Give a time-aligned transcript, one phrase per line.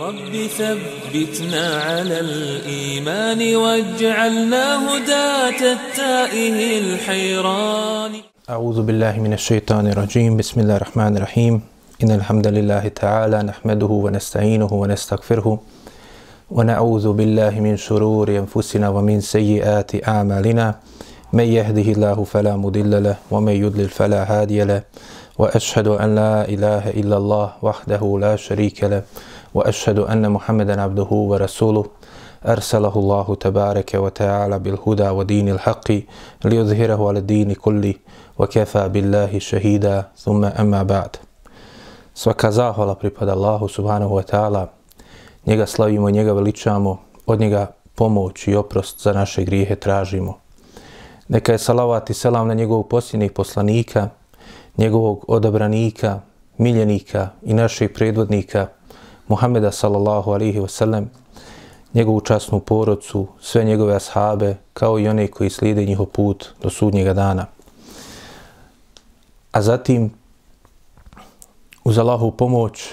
[0.00, 8.12] رب ثبتنا على الإيمان واجعلنا هداة التائه الحيران.
[8.50, 10.36] أعوذ بالله من الشيطان الرجيم.
[10.36, 11.60] بسم الله الرحمن الرحيم.
[12.02, 15.60] إن الحمد لله تعالى نحمده ونستعينه ونستغفره
[16.50, 20.74] ونعوذ بالله من شرور أنفسنا ومن سيئات أعمالنا.
[21.32, 24.82] من يهده الله فلا مضل له ومن يضلل فلا هادي له.
[25.40, 29.02] وأشهد أن لا إله إلا الله وحده لا شريك له
[29.53, 31.85] وأشهد أن محمدا عبده ورسوله
[32.45, 35.91] أرسله الله تبارك وتعالى بالهدى ودين الحق
[36.45, 37.93] ليظهره على الدين كله
[38.39, 41.15] وكفى بالله شهيدا ثم أما بعد
[42.15, 44.71] Svaka zahvala pripada Allahu subhanahu wa ta'ala.
[45.45, 46.97] Njega slavimo, njega veličamo,
[47.27, 50.39] od njega pomoć i oprost za naše grijehe tražimo.
[51.27, 54.09] Neka je salavat i selam na njegovog posljednjeg poslanika,
[54.77, 56.19] njegovog odabranika,
[56.57, 58.67] miljenika i naših predvodnika,
[59.30, 61.04] Muhameda sallallahu alihi wasallam,
[61.94, 67.14] njegovu časnu porodcu, sve njegove ashabe, kao i one koji slijede njihov put do sudnjega
[67.14, 67.46] dana.
[69.52, 70.10] A zatim,
[71.84, 72.90] uz Allahu pomoć,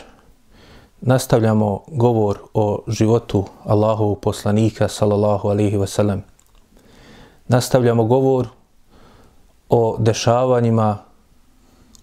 [1.01, 6.19] nastavljamo govor o životu Allahovog poslanika sallallahu alihi wasallam.
[7.47, 8.47] Nastavljamo govor
[9.69, 10.97] o dešavanjima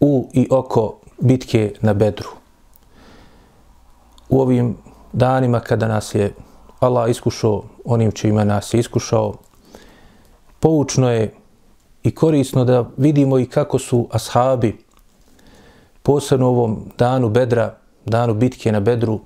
[0.01, 2.44] u i oko bitke na Bedru.
[4.35, 4.77] U ovim
[5.13, 6.35] danima kada nas je
[6.81, 9.35] Allah iskušao onim čima nas je iskušao,
[10.61, 11.35] poučno je
[12.03, 14.79] i korisno da vidimo i kako su ashabi
[16.03, 19.21] posebno u ovom danu Bedra, danu bitke na Bedru,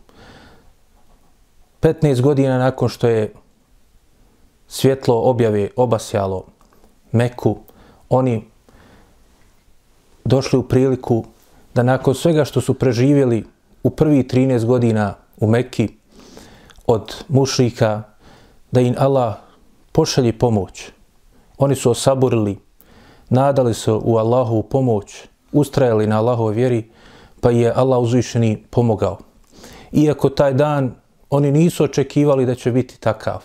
[1.80, 3.32] 15 godina nakon što je
[4.66, 6.44] svjetlo objave obasjalo
[7.12, 7.56] Meku,
[8.08, 8.44] oni
[10.24, 11.24] došli u priliku
[11.74, 13.44] da nakon svega što su preživjeli
[13.88, 15.88] u prvi 13 godina u Mekki
[16.86, 18.02] od mušrika,
[18.72, 19.34] da im Allah
[19.92, 20.90] pošalje pomoć.
[21.58, 22.58] Oni su osaburili,
[23.30, 26.90] nadali se u Allahu pomoć, ustrajali na Allahove vjeri,
[27.40, 29.18] pa je Allah uzvišeni pomogao.
[29.92, 30.94] Iako taj dan
[31.30, 33.44] oni nisu očekivali da će biti takav,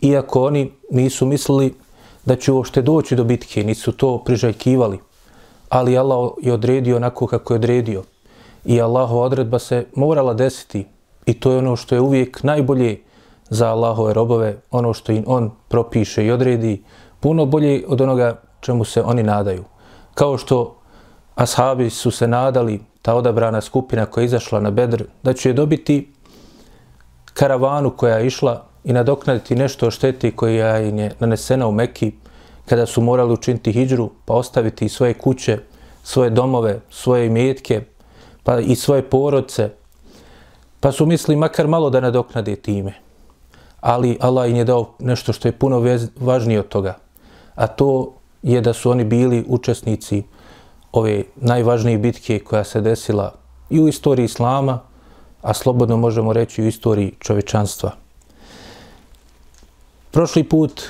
[0.00, 1.74] iako oni nisu mislili
[2.24, 4.98] da će uopšte doći do bitke, nisu to priželjkivali.
[5.68, 8.02] ali Allah je odredio onako kako je odredio.
[8.68, 10.86] I Allahova odredba se morala desiti
[11.26, 12.98] i to je ono što je uvijek najbolje
[13.50, 16.82] za Allahove robove, ono što im on propiše i odredi,
[17.20, 19.64] puno bolje od onoga čemu se oni nadaju.
[20.14, 20.76] Kao što
[21.34, 26.12] ashabi su se nadali, ta odabrana skupina koja je izašla na Bedr, da će dobiti
[27.34, 32.12] karavanu koja je išla i nadoknaditi nešto o šteti koja im je nanesena u Mekki,
[32.66, 35.58] kada su morali učiniti hijđru, pa ostaviti svoje kuće,
[36.02, 37.82] svoje domove, svoje imetke,
[38.48, 39.70] pa i svoje porodce,
[40.80, 42.94] pa su misli makar malo da nadoknade time.
[43.80, 46.94] Ali Allah im je dao nešto što je puno vez, važnije od toga,
[47.54, 50.22] a to je da su oni bili učesnici
[50.92, 53.34] ove najvažnije bitke koja se desila
[53.70, 54.78] i u istoriji Islama,
[55.42, 57.92] a slobodno možemo reći u istoriji čovečanstva.
[60.10, 60.82] Prošli put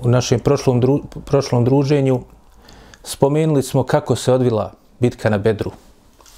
[0.00, 2.20] u našem prošlom, dru, prošlom druženju
[3.04, 5.70] spomenuli smo kako se odvila bitka na Bedru.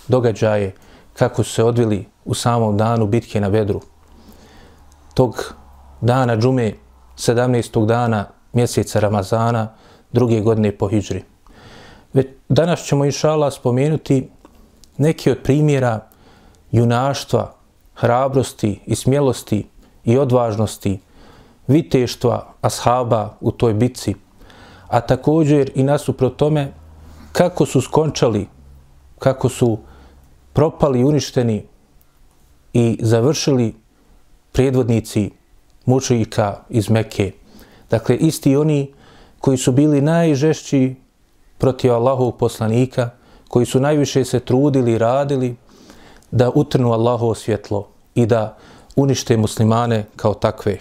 [0.08, 0.74] Događaje
[1.12, 3.80] kako su se odvili u samom danu bitke na Bedru.
[5.14, 5.54] Tog
[6.00, 6.72] dana džume,
[7.16, 7.86] 17.
[7.86, 9.68] dana mjeseca Ramazana,
[10.12, 11.24] druge godine po Hidžri.
[12.12, 14.30] Već danas ćemo inšala spomenuti
[14.98, 16.00] neki od primjera
[16.72, 17.52] junaštva,
[17.94, 19.66] hrabrosti i smjelosti
[20.04, 21.00] i odvažnosti
[21.66, 24.14] viteštva ashaba u toj bitci,
[24.88, 26.72] a također i nasuprot tome
[27.32, 28.48] kako su skončali,
[29.18, 29.78] kako su
[30.52, 31.62] propali, uništeni
[32.72, 33.74] i završili
[34.52, 35.30] predvodnici
[35.86, 37.32] mučenika iz Mekke.
[37.90, 38.92] Dakle, isti oni
[39.38, 40.94] koji su bili najžešći
[41.58, 43.10] protiv Allahovog poslanika,
[43.48, 45.56] koji su najviše se trudili i radili
[46.30, 48.56] da utrnu Allahovo svjetlo i da
[48.96, 50.78] unište muslimane kao takve.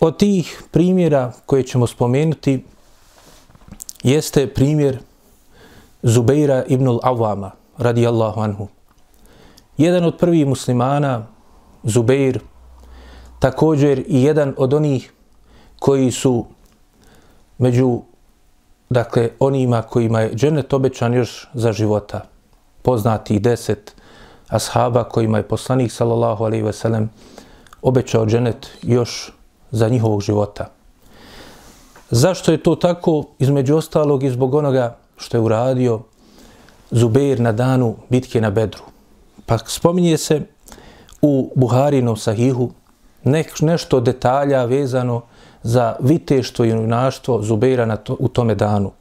[0.00, 2.64] Od tih primjera koje ćemo spomenuti
[4.02, 4.98] jeste primjer
[6.02, 8.68] Zubeira ibn al-Awama, radijallahu anhu.
[9.76, 11.26] Jedan od prvih muslimana,
[11.82, 12.40] Zubeir,
[13.38, 15.12] također i jedan od onih
[15.78, 16.44] koji su
[17.58, 18.00] među
[18.90, 22.24] dakle, onima kojima je dženet obećan još za života.
[22.82, 23.94] Poznati deset
[24.48, 27.10] ashaba kojima je poslanik sallallahu alaihi ve sellem
[27.82, 29.32] obećao dženet još
[29.70, 30.70] za njihovog života.
[32.10, 33.24] Zašto je to tako?
[33.38, 36.00] Između ostalog i zbog onoga što je uradio
[36.90, 38.82] Zubeir na danu bitke na Bedru.
[39.46, 40.40] Pa spominje se
[41.22, 42.70] u Buharinom sahihu
[43.24, 45.22] nek, nešto detalja vezano
[45.62, 48.92] za viteštvo i junaštvo Zubeira na to, u tome danu.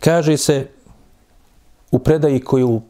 [0.00, 0.66] Kaže se
[1.90, 2.80] u predaji koju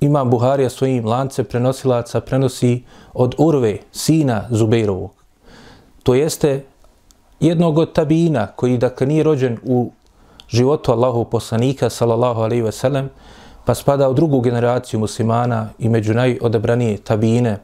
[0.00, 2.84] ima Buharija svojim lance prenosilaca prenosi
[3.14, 5.10] od Urve, sina Zubeirovog.
[6.02, 6.64] To jeste
[7.40, 9.90] jednog od tabina koji dakle nije rođen u
[10.48, 13.10] životu Allahu poslanika sallallahu alejhi ve sellem
[13.64, 17.58] pa spada u drugu generaciju muslimana i među najodabranije tabine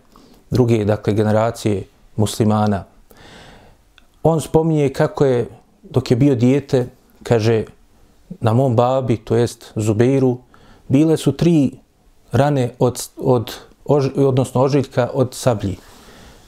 [0.50, 1.84] druge dakle generacije
[2.16, 2.84] muslimana.
[4.22, 5.48] On spominje kako je
[5.82, 6.86] dok je bio dijete,
[7.22, 7.64] kaže
[8.40, 10.38] na mom babi, to jest Zubeiru,
[10.88, 11.70] bile su tri
[12.32, 13.52] rane od, od
[13.84, 15.76] ož, odnosno ožiljka od sablji.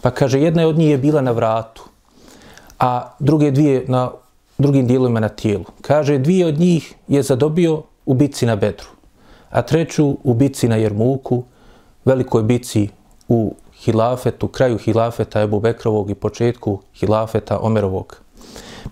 [0.03, 1.83] Pa kaže, jedna od njih je bila na vratu,
[2.79, 4.11] a druge dvije na
[4.59, 5.65] drugim dijelovima na tijelu.
[5.81, 8.89] Kaže, dvije od njih je zadobio u bitci na bedru,
[9.53, 11.45] a treću u bici na Jermuku,
[12.05, 12.89] velikoj bici
[13.29, 13.55] u
[13.85, 18.17] hilafetu, kraju hilafeta Ebu Bekrovog i početku hilafeta Omerovog.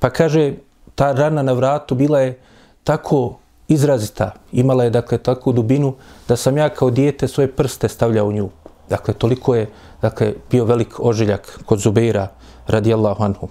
[0.00, 0.54] Pa kaže,
[0.94, 2.38] ta rana na vratu bila je
[2.84, 5.94] tako izrazita, imala je dakle takvu dubinu
[6.28, 8.48] da sam ja kao dijete svoje prste stavljao u nju.
[8.88, 9.68] Dakle, toliko je
[10.02, 12.28] dakle, bio velik ožiljak kod Zubeira
[12.66, 13.48] radijallahu anhu.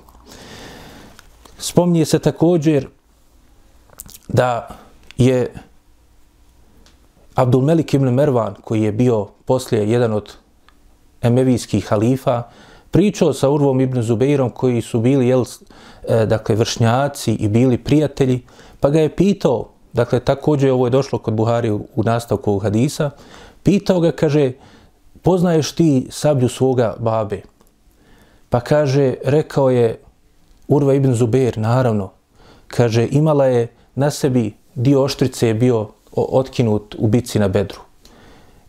[1.57, 2.88] Spomnije se također
[4.27, 4.67] da
[5.17, 5.53] je
[7.39, 10.33] Abdul Melik ibn Mervan, koji je bio poslije jedan od
[11.21, 12.44] emevijskih halifa,
[12.91, 15.45] pričao sa Urvom ibn Zubeirom, koji su bili jel,
[16.07, 18.41] e, dakle, vršnjaci i bili prijatelji,
[18.80, 22.63] pa ga je pitao, dakle, također ovo je došlo kod Buhari u, u nastavku ovog
[22.63, 23.09] hadisa,
[23.63, 24.51] pitao ga, kaže,
[25.21, 27.42] poznaješ ti sablju svoga babe?
[28.50, 30.00] Pa kaže, rekao je
[30.68, 32.12] Urva ibn Zubeir, naravno,
[32.68, 35.88] kaže, imala je na sebi dio oštrice je bio
[36.31, 37.80] otkinut u bici na bedru.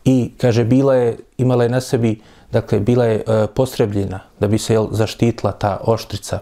[0.05, 2.20] I, kaže, bila je, imala je na sebi,
[2.52, 6.41] dakle, bila je e, postrebljena da bi se jel, zaštitla ta oštrica.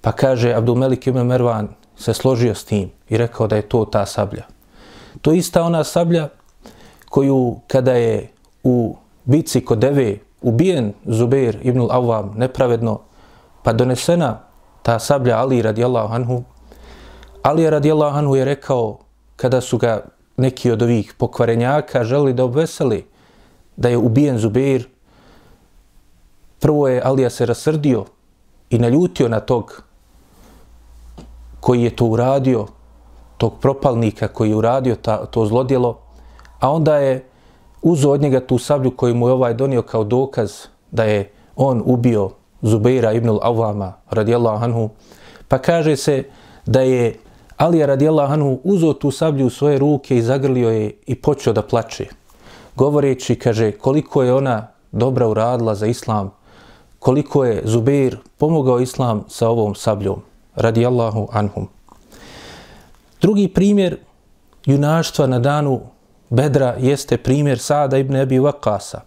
[0.00, 3.84] Pa kaže, Abdul Melik ibn Mervan se složio s tim i rekao da je to
[3.84, 4.46] ta sablja.
[5.22, 6.28] To je ista ona sablja
[7.08, 8.28] koju kada je
[8.62, 13.00] u bici kod Deve ubijen Zubair ibn Awam nepravedno,
[13.62, 14.38] pa donesena
[14.82, 16.42] ta sablja Ali radijallahu anhu,
[17.42, 18.98] Ali radijallahu anhu je rekao
[19.36, 20.00] kada su ga
[20.38, 23.06] neki od ovih pokvarenjaka želi da obveseli
[23.76, 24.88] da je ubijen Zubeir,
[26.58, 28.04] prvo je Alija se rasrdio
[28.70, 29.82] i naljutio na tog
[31.60, 32.66] koji je to uradio,
[33.36, 35.98] tog propalnika koji je uradio ta, to zlodjelo,
[36.60, 37.24] a onda je
[37.82, 40.52] uzo od njega tu sablju koju mu je ovaj donio kao dokaz
[40.90, 42.30] da je on ubio
[42.62, 44.90] Zubeira ibn al-Awama radijallahu anhu,
[45.48, 46.24] pa kaže se
[46.66, 47.14] da je
[47.58, 51.62] Alija radijallahu anhu uzo tu sablju u svoje ruke i zagrlio je i počeo da
[51.62, 52.06] plače.
[52.76, 56.30] Govoreći, kaže, koliko je ona dobra uradila za islam,
[56.98, 60.22] koliko je Zubeir pomogao islam sa ovom sabljom,
[60.54, 61.68] radijallahu anhum.
[63.20, 63.96] Drugi primjer
[64.66, 65.80] junaštva na danu
[66.30, 69.00] Bedra jeste primjer Sada ibn Abi Vakasa.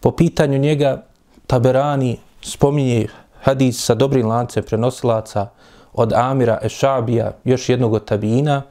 [0.00, 1.02] Po pitanju njega
[1.46, 3.08] Taberani spominje
[3.42, 5.46] hadis sa dobrim lancem prenosilaca
[6.00, 8.62] od Amira Ešabija, još jednog od tabina,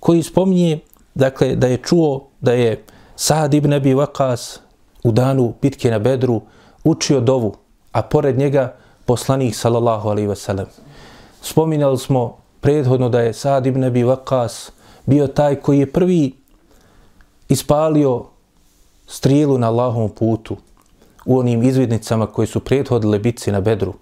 [0.00, 0.78] koji spominje
[1.14, 2.84] dakle, da je čuo da je
[3.16, 4.60] Sad ibn Abi Vakas
[5.04, 6.40] u danu bitke na Bedru
[6.84, 7.54] učio dovu,
[7.92, 8.74] a pored njega
[9.04, 10.66] poslanik sallallahu alaihi ve sellem.
[11.42, 14.72] Spominjali smo prethodno da je Sad ibn Abi Vakas
[15.06, 16.32] bio taj koji je prvi
[17.48, 18.24] ispalio
[19.06, 20.56] strijelu na Allahovom putu
[21.26, 23.94] u onim izvidnicama koji su prethodile bitci na Bedru.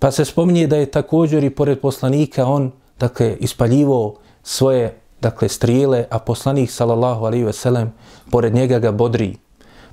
[0.00, 6.04] Pa se spominje da je također i pored poslanika on dakle, ispaljivo svoje dakle, strijele,
[6.10, 7.92] a poslanik sallallahu alaihi ve sellem
[8.30, 9.36] pored njega ga bodri.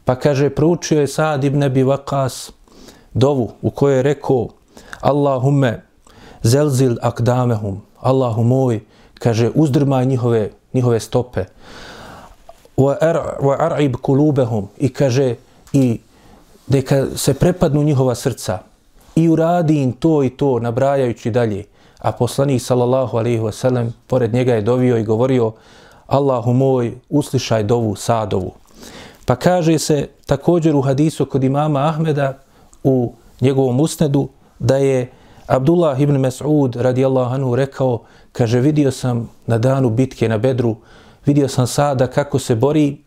[0.06, 2.52] Pa kaže, proučio je Sad ibn Abi Waqas
[3.14, 4.48] dovu u kojoj je rekao
[5.02, 5.84] Allahumme
[6.44, 8.80] zelzil akdamehum, Allahu moj,
[9.20, 11.46] kaže, uzdrmaj njihove, njihove stope.
[12.78, 15.36] Wa ar'ib kulubehum i kaže
[15.74, 16.00] i
[16.68, 18.60] neka se prepadnu njihova srca
[19.18, 21.64] i uradi im to i to nabrajajući dalje.
[22.00, 25.52] A poslanik sallallahu alejhi ve sellem pored njega je dovio i govorio
[26.08, 28.54] Allahu moj uslišaj dovu sadovu
[29.28, 32.38] pa kaže se također u hadisu kod imama Ahmeda
[32.84, 35.12] u njegovom usnedu da je
[35.48, 40.76] Abdullah ibn Mas'ud radijallahu anhu rekao kaže vidio sam na danu bitke na Bedru
[41.26, 42.98] vidio sam sada kako se bori,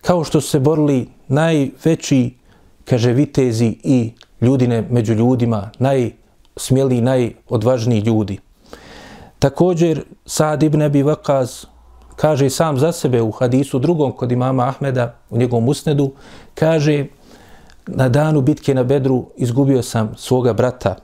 [0.00, 2.34] kao što su se borili najveći,
[2.84, 4.12] kaže, vitezi i
[4.44, 8.38] ljudine među ljudima, najsmjeliji, najodvažniji ljudi.
[9.38, 11.64] Također, Sad ibn Abi Vakaz
[12.16, 16.12] kaže sam za sebe u hadisu drugom kod imama Ahmeda, u njegovom usnedu,
[16.54, 17.06] kaže
[17.86, 20.96] na danu bitke na Bedru izgubio sam svoga brata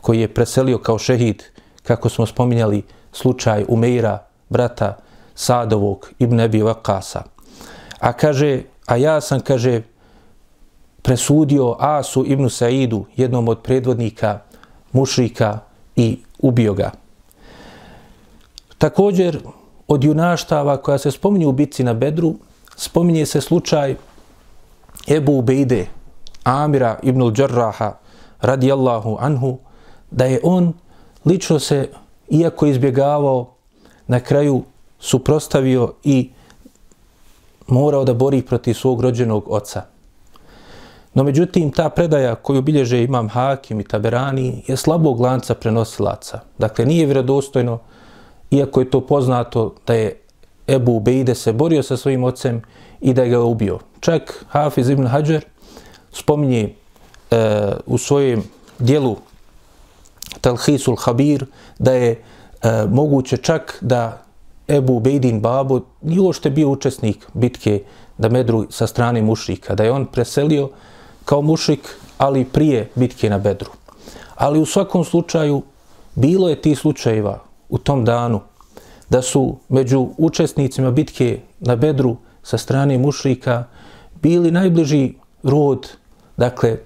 [0.00, 1.42] koji je preselio kao šehid,
[1.82, 2.82] kako smo spominjali
[3.12, 4.18] slučaj Umeira,
[4.48, 4.96] brata
[5.34, 7.22] Sadovog ibn Abi Vakasa.
[8.00, 9.82] A kaže, a ja sam, kaže,
[11.10, 14.40] presudio Asu ibn Saidu, jednom od predvodnika
[14.92, 15.58] mušrika
[15.96, 16.90] i ubio ga.
[18.78, 19.40] Također,
[19.88, 22.34] od junaštava koja se spominje u bitci na Bedru,
[22.76, 23.96] spominje se slučaj
[25.08, 25.86] Ebu Ubejde,
[26.44, 27.92] Amira ibn al-đarraha,
[28.40, 29.58] radijallahu anhu,
[30.10, 30.72] da je on
[31.24, 31.88] lično se,
[32.28, 33.54] iako izbjegavao,
[34.06, 34.62] na kraju
[35.00, 36.30] suprostavio i
[37.66, 39.89] morao da bori protiv svog rođenog oca.
[41.14, 46.40] No međutim, ta predaja koju bilježe imam Hakim i Taberani je slabog lanca prenosilaca.
[46.58, 47.78] Dakle, nije vjerodostojno,
[48.50, 50.20] iako je to poznato da je
[50.68, 52.62] Ebu Ubejde se borio sa svojim ocem
[53.00, 53.78] i da je ga ubio.
[54.00, 55.44] Čak Hafiz ibn Hajar
[56.12, 56.74] spominje
[57.30, 58.42] e, u svojem
[58.78, 59.16] dijelu
[60.40, 61.46] Talhisul Habir
[61.78, 64.22] da je e, moguće čak da
[64.68, 67.82] Ebu Ubejdin Babo nije uopšte bio učesnik bitke
[68.18, 70.68] da Medru sa strane mušrika, da je on preselio
[71.24, 73.70] kao mušrik, ali prije bitke na Bedru.
[74.34, 75.62] Ali u svakom slučaju
[76.14, 78.40] bilo je ti slučajeva u tom danu
[79.10, 83.64] da su među učesnicima bitke na Bedru sa strane mušrika
[84.22, 85.88] bili najbliži rod,
[86.36, 86.76] dakle,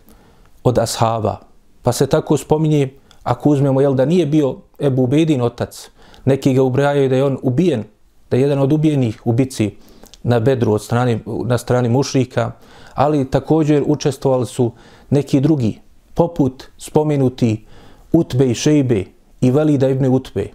[0.64, 1.36] od ashaba.
[1.82, 2.88] Pa se tako spominje,
[3.22, 5.90] ako uzmemo, jel da nije bio Ebu Ubedin otac,
[6.24, 7.84] neki ga ubrajaju da je on ubijen,
[8.30, 9.74] da je jedan od ubijenih u bici
[10.22, 12.52] na Bedru od strane, na strani mušrika,
[12.94, 14.72] ali također učestvovali su
[15.10, 15.80] neki drugi,
[16.14, 17.66] poput spomenuti
[18.12, 19.04] Utbe i Šejbe
[19.40, 20.46] i Velida ibn Utbe.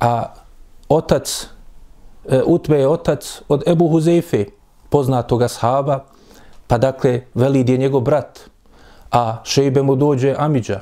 [0.00, 0.34] A
[0.88, 1.46] otac,
[2.28, 4.44] e, Utbe je otac od Ebu Huzeife,
[4.88, 6.04] poznatog ashaba,
[6.66, 8.40] pa dakle Velid je njegov brat,
[9.10, 10.80] a Šejbe mu dođe Amidža.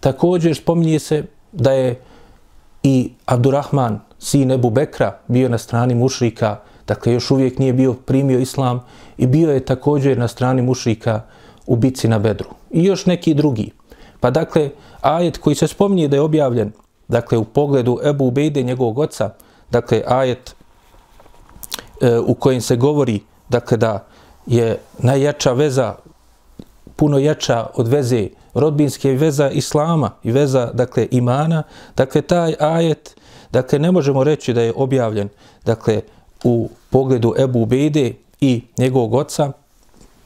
[0.00, 2.00] Također spominje se da je
[2.82, 8.38] i Abdurrahman, sin Ebu Bekra, bio na strani mušrika, dakle još uvijek nije bio primio
[8.38, 8.80] islam
[9.18, 11.20] i bio je također na strani mušrika
[11.66, 12.48] u bici na Bedru.
[12.70, 13.70] I još neki drugi.
[14.20, 14.70] Pa dakle,
[15.00, 16.72] ajet koji se spominje da je objavljen,
[17.08, 19.30] dakle u pogledu Ebu Ubejde, njegovog oca,
[19.70, 20.54] dakle ajet
[22.00, 24.06] e, u kojem se govori dakle da
[24.46, 25.94] je najjača veza
[26.96, 31.62] puno jača od veze rodbinske veza islama i veza dakle imana
[31.96, 33.16] dakle taj ajet
[33.52, 35.28] dakle ne možemo reći da je objavljen
[35.64, 36.02] dakle
[36.44, 39.52] u pogledu Ebu Ubejde i njegovog oca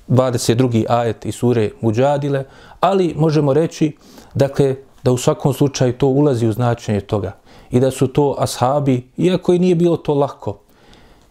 [0.08, 0.84] 22.
[0.88, 2.44] ajet iz sure Muđadile,
[2.80, 3.96] ali možemo reći
[4.34, 7.32] dakle da u svakom slučaju to ulazi u značenje toga
[7.70, 10.58] i da su to ashabi, iako i nije bilo to lako,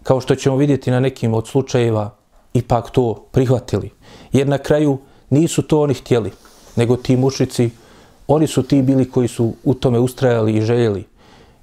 [0.03, 2.09] kao što ćemo vidjeti na nekim od slučajeva,
[2.53, 3.89] ipak to prihvatili.
[4.31, 4.97] Jer na kraju
[5.29, 6.31] nisu to oni htjeli,
[6.75, 7.69] nego ti mušici,
[8.27, 11.05] oni su ti bili koji su u tome ustrajali i željeli.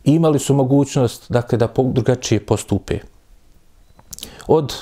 [0.05, 2.99] I imali su mogućnost dakle, da drugačije postupe.
[4.51, 4.75] Od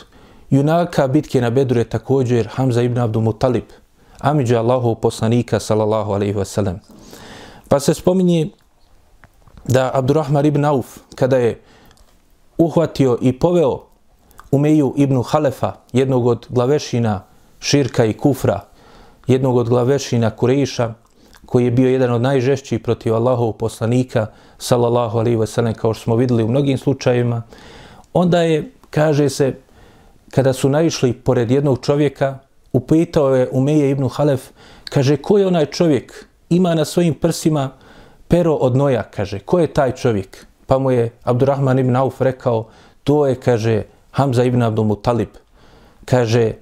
[0.51, 3.65] junaka bitke na Bedru je također Hamza ibn Abdul Muttalib,
[4.19, 6.79] Amidža Allahov poslanika, sallallahu alaihi wasallam.
[7.69, 8.49] Pa se spominje
[9.65, 11.61] da Abdurrahman ibn Auf, kada je
[12.59, 13.85] uhvatio i poveo
[14.51, 17.25] Umeju ibn Halefa, jednog od glavešina
[17.61, 18.61] Širka i Kufra,
[19.27, 20.95] jednog od glavešina Kurejiša,
[21.47, 24.27] koji je bio jedan od najžešćih protiv Allahov poslanika,
[24.59, 27.43] sallallahu alaihi wasallam, kao što smo videli u mnogim slučajima,
[28.13, 29.55] onda je, kaže se,
[30.31, 32.39] kada su naišli pored jednog čovjeka,
[32.73, 34.51] upitao je Umeje ibn Halef,
[34.91, 36.27] kaže, ko je onaj čovjek?
[36.51, 37.71] Ima na svojim prsima
[38.29, 40.47] pero od noja, kaže, ko je taj čovjek?
[40.67, 42.69] Pa mu je Abdurrahman ibn Auf rekao,
[43.05, 45.29] to je, kaže, Hamza ibn Abdul Mutalib.
[46.05, 46.53] Kaže,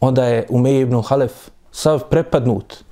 [0.00, 1.32] onda je Umeje ibn Halef
[1.72, 2.84] sav prepadnut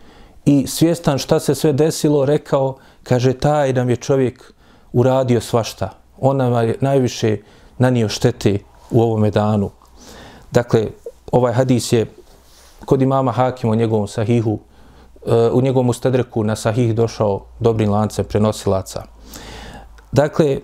[0.45, 4.53] i svjestan šta se sve desilo, rekao, kaže, taj nam je čovjek
[4.93, 5.91] uradio svašta.
[6.21, 7.37] On nam je najviše
[7.79, 8.59] nanio štete
[8.95, 9.71] u ovome danu.
[10.51, 10.87] Dakle,
[11.33, 12.07] ovaj hadis je
[12.85, 14.59] kod imama Hakim u njegovom sahihu,
[15.27, 19.03] eh, u njegovom ustadreku na sahih došao dobrim lancem prenosilaca.
[20.13, 20.61] Dakle,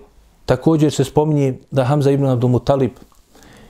[0.46, 2.90] također se spominje da Hamza ibn Abdul Mutalib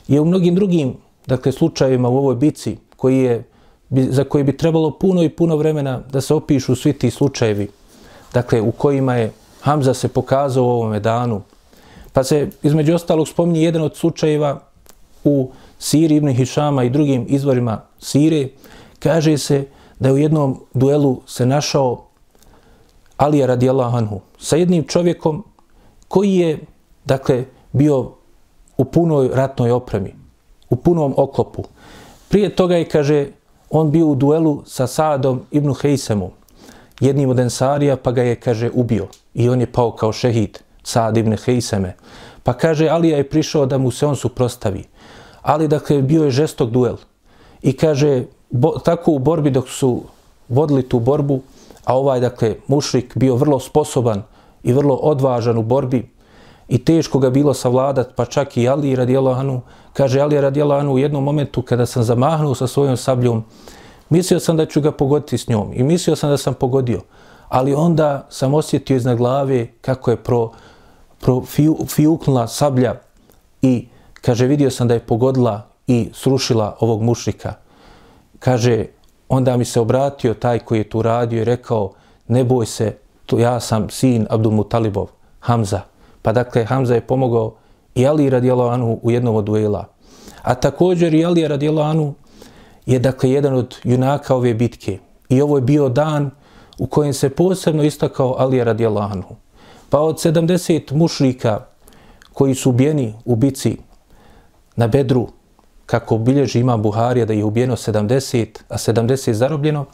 [0.09, 3.45] je u mnogim drugim dakle, slučajevima u ovoj bici koji je,
[3.91, 7.69] za koji bi trebalo puno i puno vremena da se opišu svi ti slučajevi
[8.33, 11.43] dakle, u kojima je Hamza se pokazao u ovome danu.
[12.21, 14.61] Pa se između ostalog spominje jedan od slučajeva
[15.25, 18.49] u Siri ibn Hišama i drugim izvorima Sire,
[18.99, 19.65] kaže se
[19.99, 22.05] da je u jednom duelu se našao
[23.17, 25.45] Alija radijallahu anhu sa jednim čovjekom
[26.09, 26.59] koji je,
[27.05, 28.13] dakle, bio
[28.77, 30.15] u punoj ratnoj opremi,
[30.71, 31.65] u punom oklopu.
[32.29, 33.27] Prije toga je, kaže,
[33.71, 36.31] on bio u duelu sa Saadom ibn Hejsemom,
[37.01, 39.07] jednim od ensarija, pa ga je, kaže, ubio.
[39.35, 40.59] I on je pao kao šehid,
[40.91, 41.95] Sad ibn Hejseme.
[42.43, 44.85] Pa kaže, Alija je prišao da mu se on suprostavi.
[45.43, 46.97] Ali, dakle, bio je žestok duel.
[47.63, 50.03] I kaže, bo, tako u borbi dok su
[50.49, 51.41] vodili tu borbu,
[51.85, 54.23] a ovaj, dakle, mušrik bio vrlo sposoban
[54.63, 56.09] i vrlo odvažan u borbi
[56.69, 59.61] i teško ga bilo savladat, pa čak i Ali radijalanu,
[59.93, 63.45] kaže Ali radijalanu u jednom momentu kada sam zamahnuo sa svojom sabljom,
[64.11, 67.01] mislio sam da ću ga pogoditi s njom i mislio sam da sam pogodio,
[67.49, 70.51] ali onda sam osjetio iznad glave kako je pro,
[71.21, 71.43] pro
[72.49, 72.95] sablja
[73.63, 73.89] i
[74.21, 77.55] kaže vidio sam da je pogodila i srušila ovog mušrika.
[78.39, 78.87] Kaže,
[79.29, 81.93] onda mi se obratio taj koji je tu radio i rekao,
[82.29, 82.97] ne boj se,
[83.27, 85.07] to ja sam sin Abdul Mutalibov,
[85.41, 85.81] Hamza.
[86.23, 87.55] Pa dakle, Hamza je pomogao
[87.95, 89.85] i Ali radijalo Anu u jednom od duela.
[90.43, 92.15] A također i Ali radijalo Anu
[92.87, 94.99] je dakle jedan od junaka ove bitke.
[95.29, 96.31] I ovo je bio dan
[96.79, 99.37] u kojem se posebno istakao Ali radijalo Anu.
[99.91, 101.65] Pa od 70 mušrika
[102.33, 103.77] koji su ubijeni u bici
[104.77, 105.29] na Bedru,
[105.87, 109.85] kako bilježi ima Buharija da je ubijeno 70, a 70 zarobljeno,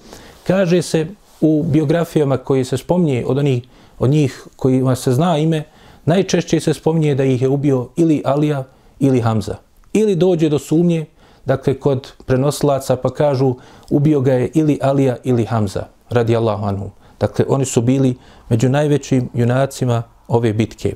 [0.47, 1.07] kaže se
[1.41, 3.62] u biografijama koji se spominje od onih
[3.99, 5.65] od njih kojima se zna ime,
[6.05, 8.65] najčešće se spominje da ih je ubio ili Alija
[9.00, 9.57] ili Hamza.
[9.93, 11.07] Ili dođe do sumnje,
[11.45, 13.55] dakle, kod prenosilaca pa kažu
[13.91, 16.91] ubio ga je ili Alija ili Hamza, radi Allahu anhu.
[17.20, 18.16] Dakle, oni su bili
[18.49, 20.94] među najvećim junacima ove bitke.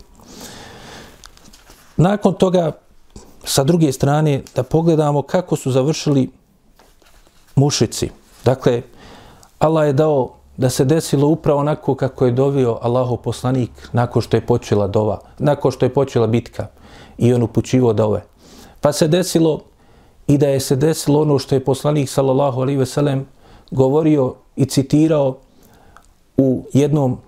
[1.96, 2.72] Nakon toga,
[3.44, 6.30] sa druge strane, da pogledamo kako su završili
[7.56, 8.10] mušici.
[8.44, 8.82] Dakle,
[9.58, 14.36] Allah je dao da se desilo upravo onako kako je dovio Allahov poslanik nakon što
[14.36, 16.66] je počela dova, nakon što je počela bitka
[17.18, 18.22] i on upućivo dove.
[18.80, 19.60] Pa se desilo
[20.26, 23.26] i da je se desilo ono što je poslanik sallallahu alaihi ve sellem
[23.70, 25.36] govorio i citirao
[26.40, 27.18] u jednom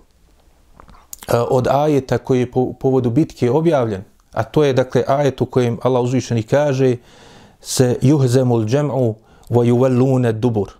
[1.49, 5.77] od ajeta koji je po povodu bitke objavljen, a to je dakle ajet u kojem
[5.81, 6.97] Allah uzvišeni kaže
[7.61, 9.15] se juhzemul džem'u
[9.49, 10.71] wa yuvallune dubur.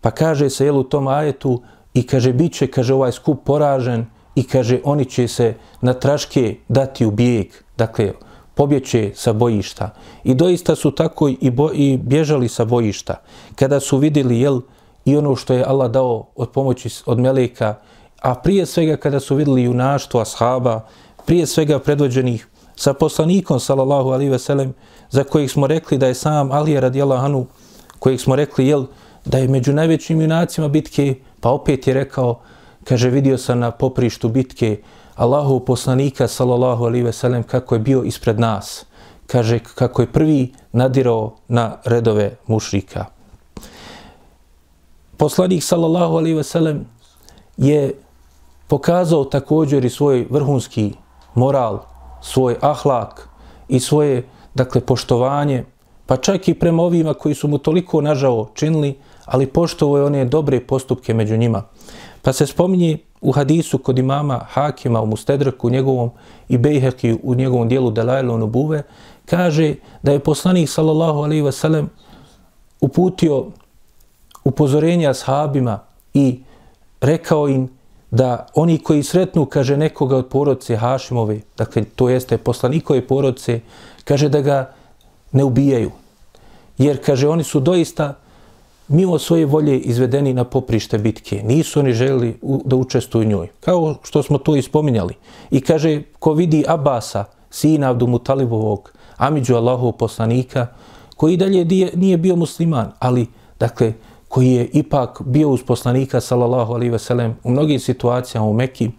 [0.00, 1.62] Pa kaže se jel u tom ajetu
[1.94, 6.56] i kaže bit će, kaže ovaj skup poražen i kaže oni će se na traške
[6.68, 8.12] dati u bijeg, dakle
[8.54, 9.94] pobjeće sa bojišta.
[10.24, 13.20] I doista su tako i, bo, i bježali sa bojišta.
[13.54, 14.60] Kada su vidjeli jel,
[15.04, 17.74] i ono što je Allah dao od pomoći od Meleka,
[18.20, 20.80] a prije svega kada su vidjeli junaštvo ashaba,
[21.26, 24.74] prije svega predvođenih sa poslanikom, sallallahu alaihi veselem,
[25.10, 27.46] za kojih smo rekli da je sam Alija radijallahu anu,
[27.98, 28.84] kojih smo rekli jel,
[29.24, 32.40] da je među najvećim junacima bitke Pa opet je rekao,
[32.84, 34.78] kaže, vidio sam na poprištu bitke
[35.14, 38.86] Allahu poslanika, sallallahu alihi veselem, kako je bio ispred nas.
[39.26, 43.06] Kaže, kako je prvi nadirao na redove mušrika.
[45.16, 46.86] Poslanik, sallallahu alaihi ve sellem
[47.56, 47.94] je
[48.68, 50.92] pokazao također i svoj vrhunski
[51.34, 51.82] moral,
[52.20, 53.28] svoj ahlak
[53.68, 55.64] i svoje, dakle, poštovanje,
[56.06, 60.24] pa čak i prema ovima koji su mu toliko nažao činili, ali poštovo je one
[60.24, 61.62] dobre postupke među njima.
[62.22, 66.10] Pa se spominje u hadisu kod imama Hakima u Mustedrku njegovom
[66.48, 68.82] i Bejheki u njegovom dijelu Delajlu Nubuve,
[69.26, 71.86] kaže da je poslanik sallallahu alaihi wasallam
[72.80, 73.46] uputio
[74.44, 75.78] upozorenja ashabima
[76.14, 76.40] i
[77.00, 77.68] rekao im
[78.10, 83.60] da oni koji sretnu, kaže nekoga od porodce Hašimove, dakle to jeste poslanikove porodce,
[84.04, 84.74] kaže da ga
[85.32, 85.90] ne ubijaju.
[86.78, 88.14] Jer, kaže, oni su doista
[88.88, 91.42] mimo svoje volje izvedeni na poprište bitke.
[91.44, 93.48] Nisu oni želi da učestuju njoj.
[93.60, 95.14] Kao što smo to ispominjali.
[95.50, 100.66] I kaže, ko vidi Abasa, sina Abdu Talibovog, Amidžu Allahov poslanika,
[101.16, 103.26] koji dalje nije bio musliman, ali,
[103.60, 103.92] dakle,
[104.32, 108.90] koji je ipak bio uz poslanika, sallallahu alaihi veselem, u mnogim situacijama u Mekiji,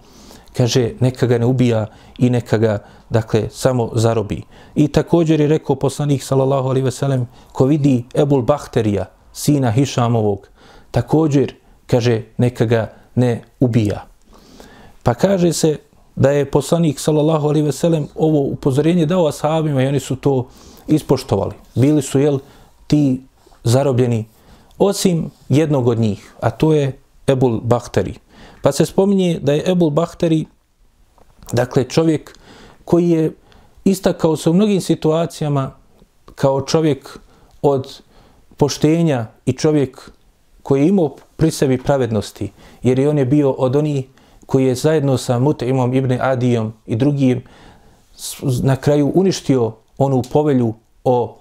[0.58, 2.78] kaže, neka ga ne ubija i neka ga,
[3.10, 4.44] dakle, samo zarobi.
[4.76, 10.48] I također je rekao poslanik, sallallahu alaihi veselem, ko vidi Ebul Bahterija, sina Hišamovog,
[10.92, 11.56] također,
[11.88, 14.06] kaže, neka ga ne ubija.
[15.04, 15.78] Pa kaže se
[16.16, 20.48] da je poslanik, sallallahu alaihi veselem, ovo upozorenje dao ashabima i oni su to
[20.88, 21.56] ispoštovali.
[21.76, 22.40] Bili su, jel,
[22.88, 23.22] ti
[23.64, 24.26] zarobljeni,
[24.88, 28.14] osim jednog od njih, a to je Ebul Bahteri.
[28.62, 30.46] Pa se spominje da je Ebul Bahteri,
[31.52, 32.38] dakle, čovjek
[32.86, 33.32] koji je
[33.86, 35.72] istakao se u mnogim situacijama
[36.36, 37.20] kao čovjek
[37.62, 38.02] od
[38.58, 40.12] poštenja i čovjek
[40.64, 42.52] koji je imao pri sebi pravednosti,
[42.84, 44.06] jer i on je bio od onih
[44.46, 47.44] koji je zajedno sa Mutimom ibn Adijom i drugim
[48.64, 51.38] na kraju uništio onu povelju o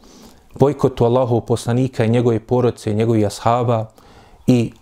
[0.58, 3.86] bojkotu Allahov poslanika i njegove porodce i njegovih ashaba
[4.46, 4.72] i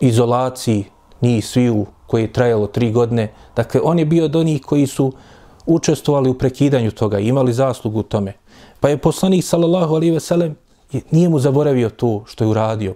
[0.00, 0.84] izolaciji
[1.22, 3.32] njih sviju koje je trajalo tri godine.
[3.56, 5.12] Dakle, on je bio od onih koji su
[5.66, 8.32] učestvovali u prekidanju toga, imali zaslugu u tome.
[8.80, 10.56] Pa je poslanik, sallallahu alaihi ve sellem,
[11.10, 12.94] nije mu zaboravio to što je uradio.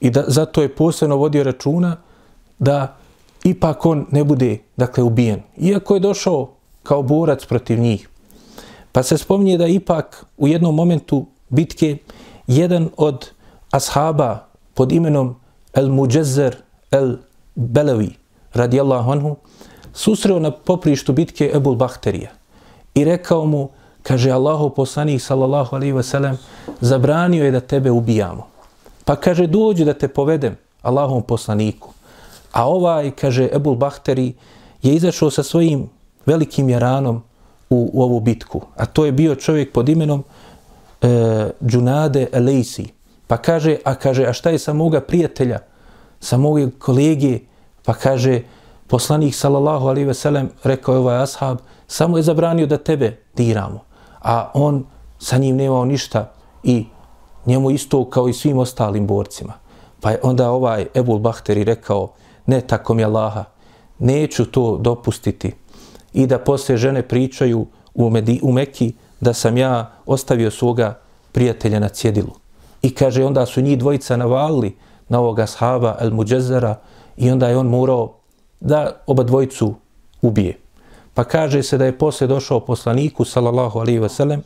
[0.00, 1.96] I da, zato je posebno vodio računa
[2.58, 2.96] da
[3.44, 5.42] ipak on ne bude, dakle, ubijen.
[5.56, 6.48] Iako je došao
[6.82, 8.08] kao borac protiv njih.
[8.92, 11.96] Pa se spominje da ipak u jednom momentu bitke
[12.46, 13.30] jedan od
[13.70, 15.36] ashaba pod imenom
[15.74, 16.56] El Muđezer
[16.90, 17.16] El
[17.54, 18.16] Belevi,
[18.52, 19.36] radijallahu anhu,
[19.92, 22.30] susreo na poprištu bitke Ebul Bahterija
[22.94, 23.68] i rekao mu,
[24.02, 26.38] kaže Allahu poslanik sallallahu alaihi ve sellem,
[26.80, 28.46] zabranio je da tebe ubijamo.
[29.04, 31.92] Pa kaže, dođi da te povedem Allahom poslaniku.
[32.52, 34.34] A ovaj, kaže Ebul Bahteri,
[34.82, 35.88] je izašao sa svojim
[36.26, 37.22] velikim jaranom
[37.70, 38.60] u, u ovu bitku.
[38.76, 40.24] A to je bio čovjek pod imenom
[41.02, 42.86] e, Džunade Elejsi.
[43.26, 45.58] Pa kaže, a kaže, a šta je sa moga prijatelja,
[46.20, 47.38] sa moje kolege,
[47.84, 48.42] pa kaže,
[48.86, 53.80] poslanik sallallahu alaihi ve sellem, rekao je ovaj ashab, samo je zabranio da tebe diramo.
[54.22, 54.84] A on
[55.18, 56.32] sa njim nemao ništa
[56.62, 56.86] i
[57.46, 59.52] njemu isto kao i svim ostalim borcima.
[60.00, 62.12] Pa je onda ovaj Ebul Bahteri rekao,
[62.46, 63.44] ne tako mi Allaha,
[63.98, 65.52] neću to dopustiti.
[66.12, 70.98] I da posle žene pričaju u, Medi, u Mekiji, da sam ja ostavio svoga
[71.32, 72.32] prijatelja na cjedilu.
[72.82, 74.76] I kaže, onda su njih dvojica navalili
[75.08, 76.76] na ovoga sahaba El Muđezara
[77.16, 78.14] i onda je on morao
[78.60, 79.74] da oba dvojicu
[80.22, 80.58] ubije.
[81.14, 84.42] Pa kaže se da je posle došao poslaniku, sallallahu alaihi ve sellem,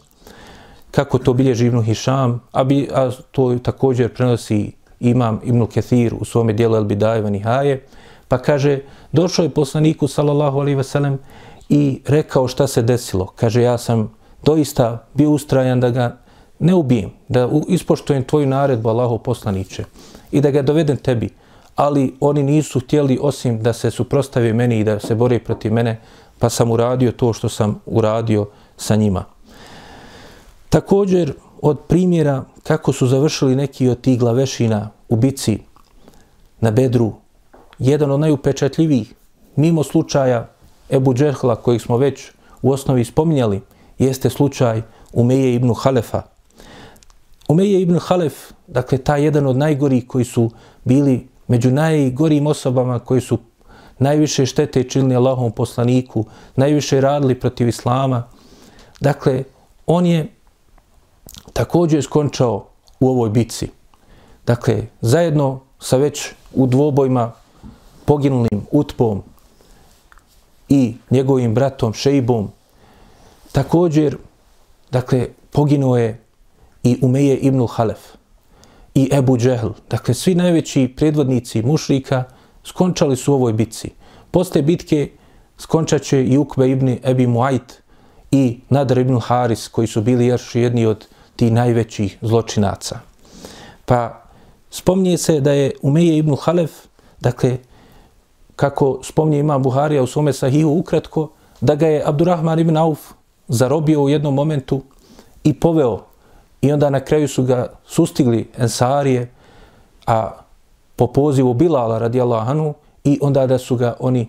[0.91, 6.25] kako to bilježi živnu Hišam, a, bi, a to također prenosi imam Ibn Kethir u
[6.25, 7.87] svome dijelu El Bidajeva Nihaje,
[8.29, 8.81] pa kaže,
[9.13, 11.19] došao je poslaniku, sallallahu alaihi ve sellem,
[11.69, 13.27] i rekao šta se desilo.
[13.27, 16.17] Kaže, ja sam doista bio ustrajan da ga
[16.59, 19.85] ne ubijem, da ispoštujem tvoju naredbu, Allaho poslaniće,
[20.33, 21.29] i da ga dovedem tebi.
[21.77, 26.01] Ali oni nisu htjeli osim da se suprostave meni i da se bore protiv mene,
[26.39, 29.25] pa sam uradio to što sam uradio sa njima.
[30.69, 35.59] Također, od primjera kako su završili neki od tih glavešina u bici
[36.61, 37.13] na Bedru,
[37.79, 39.15] jedan od najupečatljivijih,
[39.57, 40.49] mimo slučaja
[40.91, 42.31] Ebu Džehla, kojih smo već
[42.63, 43.61] u osnovi spominjali,
[44.05, 44.83] jeste slučaj
[45.13, 46.23] Umeje ibn Halefa.
[47.49, 48.35] Umeje ibn Halef,
[48.67, 50.51] dakle, ta jedan od najgorih koji su
[50.85, 53.39] bili među najgorijim osobama koji su
[53.99, 56.25] najviše štete činili Allahom poslaniku,
[56.57, 58.23] najviše radili protiv Islama.
[59.01, 59.45] Dakle,
[59.87, 60.29] on je
[61.53, 62.67] također skončao
[63.01, 63.69] u ovoj bitci.
[64.47, 67.33] Dakle, zajedno sa već u dvobojima
[68.05, 69.23] poginulim utpom
[70.69, 72.51] i njegovim bratom Šejbom,
[73.53, 74.17] također,
[74.91, 76.21] dakle, poginuo je
[76.83, 77.99] i Umeje ibn Halef
[78.95, 79.69] i Ebu Džehl.
[79.91, 82.25] Dakle, svi najveći predvodnici mušrika
[82.65, 83.91] skončali su u ovoj bitci.
[84.31, 85.11] Posle bitke
[85.59, 87.83] skončat će i Ukbe ibn Ebi Muajt
[88.31, 93.01] i Nadar ibn Haris, koji su bili još jedni od ti najvećih zločinaca.
[93.85, 94.23] Pa
[94.71, 96.71] spominje se da je Umeje ibn Halef,
[97.21, 97.59] dakle,
[98.57, 103.13] kako spominje ima Buharija u svome sahihu ukratko, da ga je Abdurrahman ibn Auf
[103.51, 104.83] zarobio u jednom momentu
[105.45, 106.01] i poveo.
[106.63, 109.31] I onda na kraju su ga sustigli Ensarije,
[110.07, 110.31] a
[110.97, 114.29] po pozivu Bilala radi Allahanu, i onda da su ga oni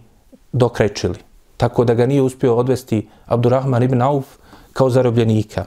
[0.51, 1.19] dokrećili.
[1.57, 4.25] Tako da ga nije uspio odvesti Abdurrahman ibn Auf
[4.73, 5.65] kao zarobljenika.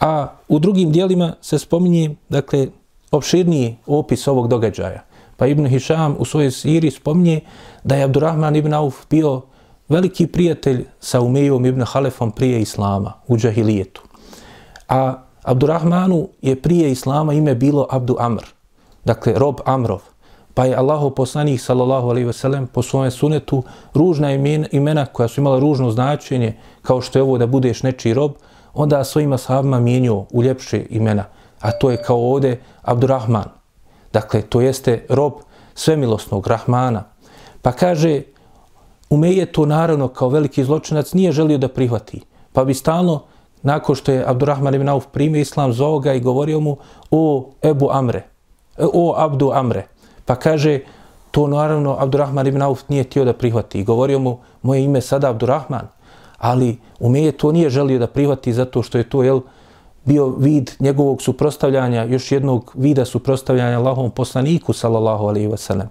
[0.00, 2.68] A u drugim dijelima se spominje, dakle,
[3.10, 5.04] opširniji opis ovog događaja.
[5.36, 7.40] Pa Ibn Hišam u svojoj siri spominje
[7.84, 9.42] da je Abdurrahman ibn Auf bio
[9.88, 14.02] veliki prijatelj sa Umejom ibn Halefom prije Islama u džahilijetu.
[14.88, 18.42] A Abdurrahmanu je prije Islama ime bilo Abdu Amr,
[19.04, 20.00] dakle rob Amrov.
[20.54, 23.62] Pa je Allaho poslanih sallallahu alaihi sellem po svojem sunetu
[23.94, 28.14] ružna imena, imena koja su imala ružno značenje kao što je ovo da budeš nečiji
[28.14, 28.32] rob,
[28.74, 31.24] onda svojima sahabima mijenio u ljepše imena.
[31.60, 33.48] A to je kao ovde Abdurrahman.
[34.12, 35.32] Dakle, to jeste rob
[35.74, 37.04] svemilosnog Rahmana.
[37.62, 38.22] Pa kaže,
[39.10, 42.20] Umeje to naravno kao veliki zločinac nije želio da prihvati.
[42.52, 43.22] Pa bi stalno,
[43.62, 46.76] nakon što je Abdurrahman ibn Auf primio islam, zvao ga i govorio mu
[47.10, 48.22] o Ebu Amre,
[48.78, 49.86] o Abdu Amre.
[50.24, 50.80] Pa kaže,
[51.30, 53.80] to naravno Abdurrahman ibn Auf nije htio da prihvati.
[53.80, 55.88] I govorio mu, moje ime sada Abdurrahman.
[56.38, 59.40] Ali Umeje to nije želio da prihvati zato što je to, jel,
[60.04, 65.86] bio vid njegovog suprostavljanja, još jednog vida suprostavljanja Allahovom poslaniku, sallallahu alaihi wasallam.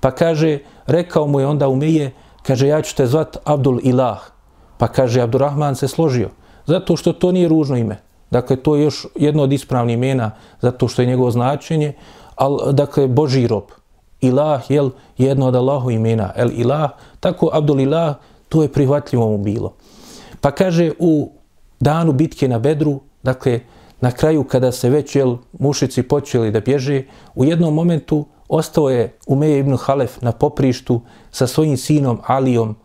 [0.00, 2.12] Pa kaže, rekao mu je onda Umeje,
[2.48, 4.32] kaže, ja ću te zvat Abdul Ilah.
[4.80, 6.30] Pa kaže, Abdurrahman se složio,
[6.66, 8.00] zato što to nije ružno ime.
[8.30, 10.30] dakle to je još jedno od ispravnih imena
[10.60, 11.92] zato što je njegovo značenje,
[12.36, 13.72] al dakle Boži rob.
[14.20, 18.16] Ilah jel, jedno od Allahu imena, el ilah, tako Abdul Ilah,
[18.48, 19.74] to je prihvatljivo mu bilo.
[20.40, 21.30] Pa kaže u
[21.80, 23.60] danu bitke na Bedru, dakle
[24.00, 27.02] na kraju kada se već jel, mušici počeli da bježe,
[27.34, 32.76] u jednom momentu ostao je Umeje ibn Halef na poprištu sa svojim sinom Alijom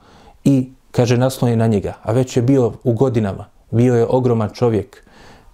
[0.43, 5.03] i kaže naslonje na njega, a već je bio u godinama, bio je ogroman čovjek,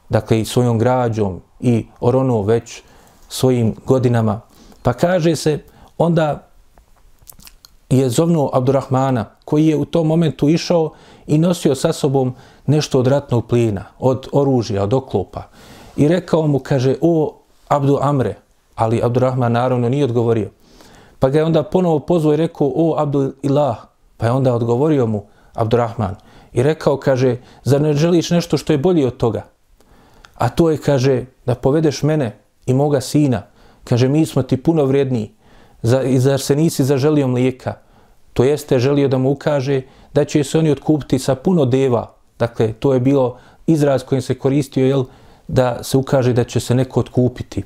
[0.09, 2.81] dakle i svojom građom i oronuo već
[3.29, 4.41] svojim godinama.
[4.81, 5.59] Pa kaže se,
[5.97, 6.47] onda
[7.89, 10.93] je zovnuo Abdurrahmana, koji je u tom momentu išao
[11.29, 12.33] i nosio sa sobom
[12.65, 15.43] nešto od ratnog plina, od oružja, od oklopa.
[15.97, 17.37] I rekao mu, kaže, o
[17.67, 18.35] Abdu Amre,
[18.75, 20.49] ali Abdurrahman naravno nije odgovorio.
[21.19, 23.77] Pa ga je onda ponovo pozvao i rekao, o Abdu Ilah,
[24.17, 26.15] pa je onda odgovorio mu Abdurrahman.
[26.53, 29.45] I rekao, kaže, zar ne želiš nešto što je bolje od toga?
[30.35, 33.43] A to je, kaže, da povedeš mene i moga sina.
[33.83, 35.31] Kaže, mi smo ti puno vrijedniji.
[36.05, 37.73] I zar se nisi zaželio mlijeka?
[38.33, 39.81] To jeste želio da mu ukaže
[40.13, 42.13] da će se oni otkupiti sa puno deva.
[42.39, 45.03] Dakle, to je bilo izraz kojim se koristio, jel,
[45.47, 47.63] da se ukaže da će se neko otkupiti.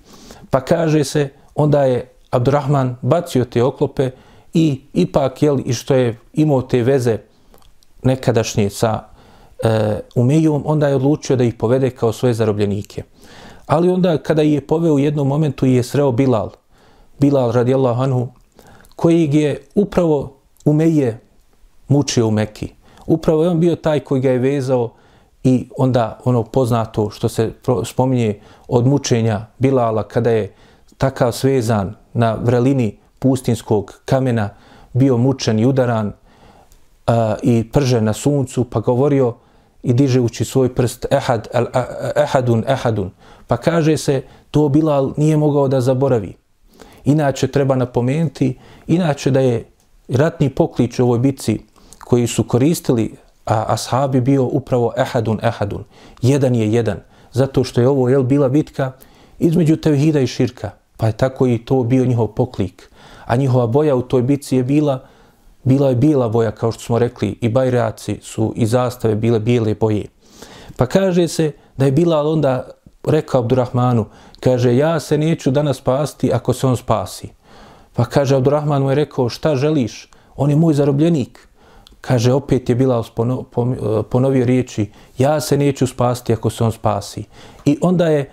[0.50, 4.12] Pa kaže se, onda je Abdurrahman bacio te oklope
[4.54, 7.18] i ipak, jel, i što je imao te veze
[8.04, 9.04] nekadašnje sa
[9.64, 13.04] e, Umejom, onda je odlučio da ih povede kao svoje zarobljenike.
[13.66, 16.50] Ali onda kada je poveo u jednom momentu je sreo Bilal,
[17.20, 18.28] Bilal radijallahu anhu,
[18.96, 21.20] koji je upravo Umeje
[21.88, 22.74] mučio u Meki.
[23.06, 24.94] Upravo je on bio taj koji ga je vezao
[25.44, 27.52] i onda ono poznato što se
[27.86, 30.54] spominje od mučenja Bilala kada je
[30.98, 34.50] takav svezan na vrelini pustinskog kamena
[34.94, 39.36] bio mučen i udaran uh, i pržen na suncu pa govorio
[39.84, 41.66] i dižeći svoj prst ehad, el,
[42.16, 43.12] ehadun, ehadun.
[43.48, 46.36] Pa kaže se to Bilal nije mogao da zaboravi.
[47.06, 49.66] Inače treba napomenuti, inače da je
[50.08, 51.60] ratni poklič u ovoj bitci
[52.04, 55.84] koji su koristili a ashabi bio upravo ehadun, ehadun.
[56.22, 56.98] Jedan je jedan.
[57.32, 58.92] Zato što je ovo jel, bila bitka
[59.40, 60.72] između tevhida i širka.
[60.98, 62.90] Pa je tako i to bio njihov poklik.
[63.26, 65.04] A njihova boja u toj bitci je bila,
[65.64, 69.76] bila je bila boja, kao što smo rekli, i bajraci su i zastave bile bijele
[69.76, 70.06] boje.
[70.78, 72.70] Pa kaže se da je Bilal onda
[73.04, 74.06] rekao Abdurrahmanu,
[74.40, 77.30] kaže, ja se neću danas spasti ako se on spasi.
[77.94, 80.10] Pa kaže, Abdurrahman mu je rekao, šta želiš?
[80.36, 81.48] On je moj zarobljenik.
[82.04, 87.24] Kaže, opet je Bilal e, ponovio riječi, ja se neću spasti ako se on spasi.
[87.66, 88.32] I onda je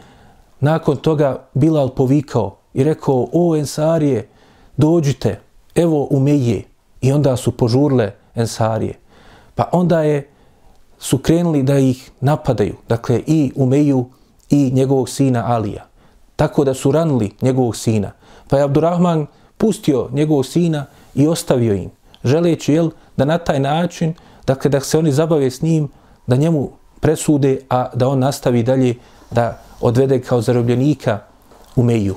[0.60, 4.28] nakon toga Bilal povikao i rekao, o Ensarije,
[4.76, 5.40] dođite,
[5.74, 6.62] evo u Meje.
[7.00, 8.94] I onda su požurle Ensarije.
[9.54, 10.28] Pa onda je
[11.00, 14.04] su krenuli da ih napadaju, dakle i Umeju
[14.50, 15.86] i njegovog sina Alija.
[16.36, 18.12] Tako da su ranili njegovog sina.
[18.48, 21.90] Pa je Abdurrahman pustio njegovog sina i ostavio im,
[22.24, 24.14] želeći jel, da na taj način,
[24.46, 25.88] dakle da se oni zabave s njim,
[26.26, 28.94] da njemu presude, a da on nastavi dalje
[29.30, 31.18] da odvede kao zarobljenika
[31.76, 32.14] u Meju.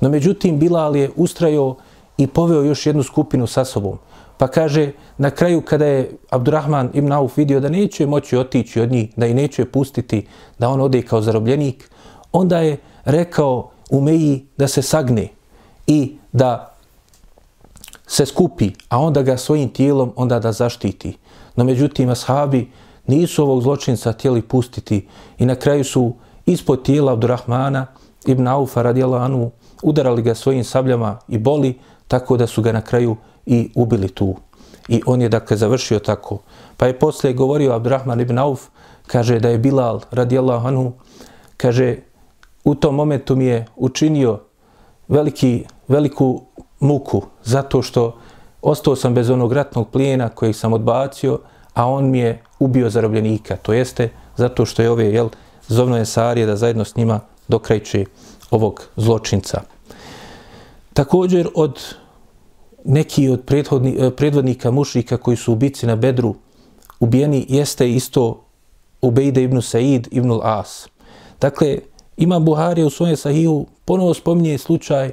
[0.00, 1.76] No međutim, Bilal je ustrajao
[2.16, 3.98] i poveo još jednu skupinu sa sobom.
[4.38, 8.92] Pa kaže, na kraju kada je Abdurrahman ibn Auf vidio da neće moći otići od
[8.92, 10.26] njih, da i neće pustiti
[10.58, 11.90] da on ode kao zarobljenik,
[12.32, 15.28] onda je rekao u Meji da se sagne
[15.86, 16.77] i da
[18.08, 21.16] se skupi, a onda ga svojim tijelom onda da zaštiti.
[21.56, 22.70] No međutim, ashabi
[23.06, 25.06] nisu ovog zločinca htjeli pustiti
[25.38, 26.14] i na kraju su
[26.46, 27.86] ispod tijela Abdurrahmana
[28.26, 29.50] ibn Aufa radijallahu anhu
[29.82, 33.16] udarali ga svojim sabljama i boli, tako da su ga na kraju
[33.46, 34.36] i ubili tu.
[34.88, 36.38] I on je dakle završio tako.
[36.76, 38.66] Pa je poslije govorio Abdurrahman ibn Auf,
[39.06, 40.92] kaže da je Bilal radijallahu anhu,
[41.56, 41.96] kaže
[42.64, 44.40] u tom momentu mi je učinio
[45.08, 46.42] veliki, veliku
[46.80, 48.16] muku zato što
[48.62, 51.38] ostao sam bez onog ratnog plijena kojeg sam odbacio,
[51.74, 53.56] a on mi je ubio zarobljenika.
[53.56, 55.28] To jeste zato što je ove, jel,
[55.68, 58.04] zovno je Sarije da zajedno s njima dokrajče
[58.50, 59.62] ovog zločinca.
[60.92, 61.80] Također od
[62.84, 66.34] neki od prethodni, eh, predvodnika mušrika koji su ubici na Bedru
[67.00, 68.44] ubijeni jeste isto
[69.00, 70.88] Ubejde ibn Said ibn As.
[71.40, 71.78] Dakle,
[72.16, 75.12] ima Buharija u svojem sahihu ponovo spominje slučaj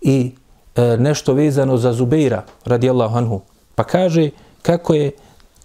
[0.00, 0.32] i
[0.80, 3.40] E, nešto vezano za Zubeira radijallahu anhu.
[3.74, 4.30] Pa kaže
[4.62, 5.12] kako je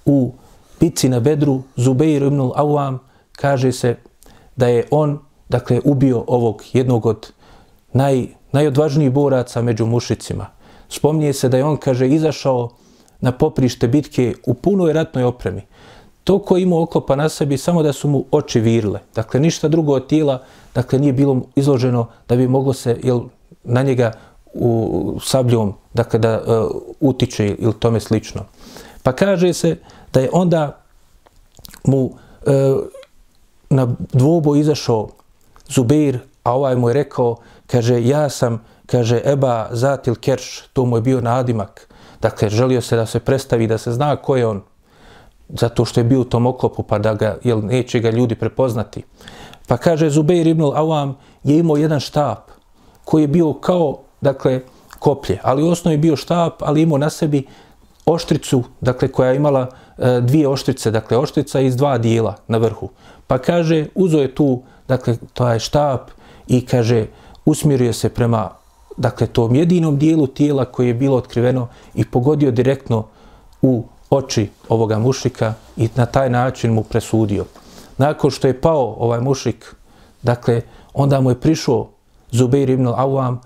[0.05, 0.31] u
[0.79, 2.97] bitci na Bedru Zubeir ibn Awam
[3.31, 3.95] kaže se
[4.55, 7.31] da je on dakle ubio ovog jednog od
[7.93, 10.47] naj, najodvažnijih boraca među mušicima.
[10.89, 12.69] Spomnije se da je on, kaže, izašao
[13.21, 15.61] na poprište bitke u punoj ratnoj opremi.
[16.23, 18.99] To ko imao oklopa na sebi, samo da su mu oči virile.
[19.15, 20.43] Dakle, ništa drugo od tijela,
[20.75, 23.21] dakle, nije bilo izloženo da bi moglo se jel,
[23.63, 24.11] na njega
[24.55, 28.41] u sabljom, dakle, da uh, utiče ili tome slično.
[29.03, 29.77] Pa kaže se
[30.13, 30.81] da je onda
[31.83, 32.13] mu uh,
[33.69, 35.09] na dvobo izašao
[35.69, 37.35] Zubeir, a ovaj mu je rekao,
[37.67, 41.87] kaže, ja sam, kaže, Eba Zatil Kerš, to mu je bio nadimak.
[42.21, 44.61] Dakle, želio se da se predstavi, da se zna ko je on,
[45.49, 49.03] zato što je bio u tom oklopu, pa da ga, jel, neće ga ljudi prepoznati.
[49.67, 51.13] Pa kaže, Zubeir ibn Awam
[51.43, 52.49] je imao jedan štap
[53.03, 54.61] koji je bio kao, dakle,
[54.99, 57.45] koplje, ali u osnovi bio štap, ali imao na sebi
[58.05, 62.89] oštricu, dakle, koja je imala e, dvije oštrice, dakle, oštrica iz dva dijela na vrhu.
[63.27, 66.09] Pa kaže, uzo je tu, dakle, taj štap
[66.47, 67.05] i kaže,
[67.45, 68.49] usmjerio se prema,
[68.97, 73.05] dakle, tom jedinom dijelu tijela koje je bilo otkriveno i pogodio direktno
[73.61, 77.45] u oči ovoga mušika i na taj način mu presudio.
[77.97, 79.75] Nakon što je pao ovaj mušik,
[80.21, 80.61] dakle,
[80.93, 81.87] onda mu je prišao
[82.31, 83.37] Zubeir ibn al-Awam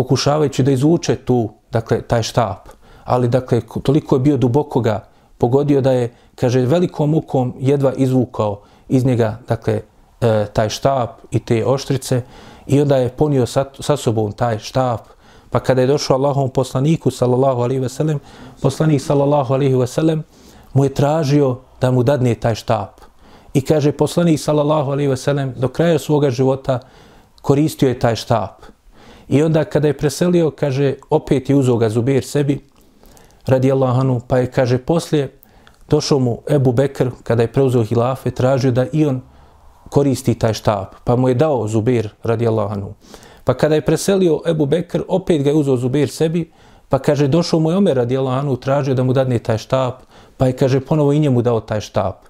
[0.00, 2.68] pokušavajući da izvuče tu, dakle, taj štap.
[3.04, 5.04] Ali, dakle, toliko je bio duboko ga
[5.38, 9.82] pogodio da je, kaže, velikom mukom jedva izvukao iz njega, dakle,
[10.20, 12.22] e, taj štap i te oštrice
[12.66, 15.12] i onda je ponio sa, sa sobom taj štap.
[15.50, 18.20] Pa kada je došao Allahom poslaniku, sallallahu alaihi veselem,
[18.62, 20.24] poslanik, sallallahu alaihi veselem,
[20.72, 23.00] mu je tražio da mu dadne taj štap.
[23.54, 26.80] I kaže, poslanik, sallallahu alaihi veselem, do kraja svoga života
[27.42, 28.79] koristio je taj štap.
[29.30, 32.58] I onda kada je preselio, kaže, opet je uzao ga Zubir sebi,
[33.46, 35.30] radi Allahanu, pa je, kaže, poslije
[35.88, 39.20] došao mu Ebu Bekr, kada je preuzeo hilafe, tražio da i on
[39.90, 42.94] koristi taj štap, pa mu je dao Zubir, radi Allahanu.
[43.44, 46.50] Pa kada je preselio Ebu Bekr, opet ga je uzao Zubir sebi,
[46.88, 50.02] pa kaže, došao mu je Omer, radi Allahanu, tražio da mu dadne taj štap,
[50.36, 52.26] pa je, kaže, ponovo i njemu dao taj štap.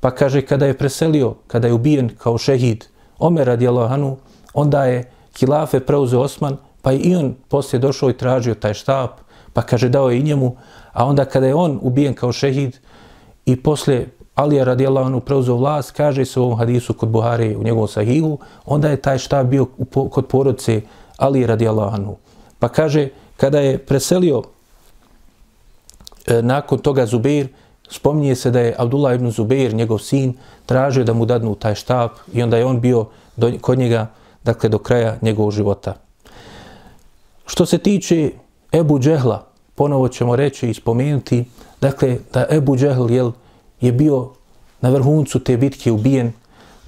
[0.00, 2.84] Pa kaže, kada je preselio, kada je ubijen kao šehid,
[3.18, 4.16] Omer, radi Allahanu,
[4.54, 9.10] onda je hilafe preuzeo Osman, pa i on poslije došao i tražio taj štab,
[9.52, 10.56] pa kaže dao je i njemu,
[10.92, 12.78] a onda kada je on ubijen kao šehid
[13.46, 17.62] i poslije Alija radijallahu anhu preuzeo vlast, kaže se u ovom hadisu kod Buhari u
[17.62, 19.66] njegovom sahihu, onda je taj štab bio
[20.10, 20.80] kod porodice
[21.16, 22.16] Ali radijallahu anhu.
[22.58, 24.42] Pa kaže, kada je preselio
[26.26, 27.48] e, nakon toga Zubeir,
[27.90, 30.34] spominje se da je Abdullah ibn Zubeir, njegov sin,
[30.66, 34.06] tražio da mu dadnu taj štab i onda je on bio do, kod njega
[34.44, 35.94] dakle do kraja njegovog života.
[37.46, 38.30] Što se tiče
[38.72, 41.44] Ebu Džehla, ponovo ćemo reći i spomenuti,
[41.80, 43.32] dakle da Ebu Džehl jel,
[43.80, 44.30] je bio
[44.80, 46.32] na vrhuncu te bitke ubijen,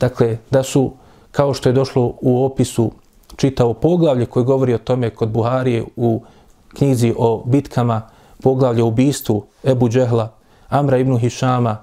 [0.01, 0.93] dakle da su,
[1.31, 2.93] kao što je došlo u opisu
[3.37, 6.23] čitao poglavlje koji govori o tome kod Buharije u
[6.69, 8.03] knjizi o bitkama,
[8.43, 10.33] poglavlje o ubistvu Ebu Džehla,
[10.69, 11.77] Amra ibn Hišama,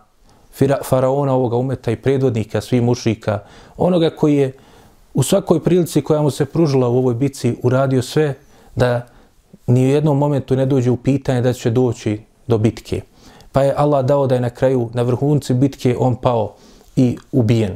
[0.84, 3.40] faraona ovoga umeta i predvodnika svih mušika,
[3.78, 4.54] onoga koji je
[5.14, 8.34] u svakoj prilici koja mu se pružila u ovoj bici uradio sve
[8.76, 9.08] da
[9.68, 13.02] ni u jednom momentu ne dođe u pitanje da će doći do bitke.
[13.52, 16.56] Pa je Allah dao da je na kraju, na vrhunci bitke, on pao
[16.96, 17.76] i ubijen.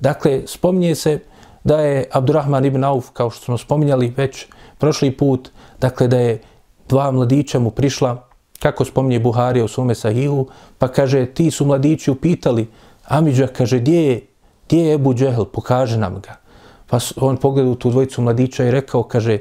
[0.00, 1.18] Dakle, spominje se
[1.64, 4.46] da je Abdurrahman ibn Auf, kao što smo spominjali već
[4.78, 6.40] prošli put, dakle da je
[6.88, 10.46] dva mladića mu prišla, kako spominje Buharija u svome sahihu,
[10.78, 12.68] pa kaže, ti su mladići upitali,
[13.04, 14.26] Amidža, kaže, gdje je,
[14.66, 16.45] gdje je Ebu Džehl, pokaže nam ga.
[16.86, 19.38] Pa on pogledao tu dvojicu mladića i rekao, kaže,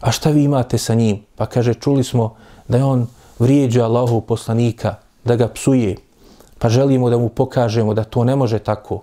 [0.00, 1.22] a šta vi imate sa njim?
[1.36, 2.34] Pa kaže, čuli smo
[2.68, 3.06] da je on
[3.38, 5.96] vrijeđa Allahu poslanika, da ga psuje,
[6.58, 9.02] pa želimo da mu pokažemo da to ne može tako.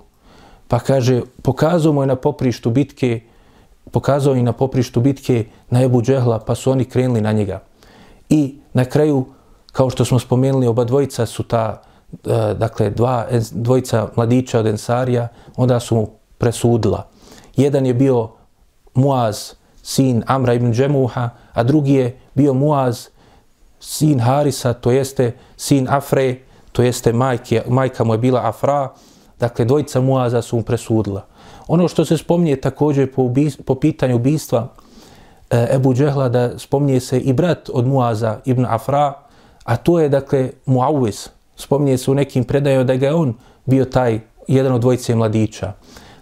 [0.68, 3.22] Pa kaže, pokazao mu je na poprištu bitke,
[3.92, 7.60] pokazao je na poprištu bitke na Ebu Džehla, pa su oni krenuli na njega.
[8.30, 9.26] I na kraju,
[9.72, 15.28] kao što smo spomenuli, oba dvojica su ta, eh, dakle, dva, dvojica mladića od Ensarija,
[15.56, 17.08] onda su mu presudila.
[17.56, 18.30] Jedan je bio
[18.94, 23.08] Muaz, sin Amra ibn Džemuha, a drugi je bio Muaz,
[23.80, 26.36] sin Harisa, to jeste sin Afre,
[26.72, 28.94] to jeste majke, majka mu je bila Afra,
[29.40, 31.26] dakle dvojica Muaza su mu presudila.
[31.68, 34.68] Ono što se spominje također po, ubist, po pitanju ubistva
[35.50, 39.14] e, Ebu Džehla, da spominje se i brat od Muaza ibn Afra,
[39.64, 41.30] a to je dakle Muawiz.
[41.56, 43.34] Spominje se u nekim predajama da ga on
[43.66, 45.74] bio taj jedan od dvojice mladića.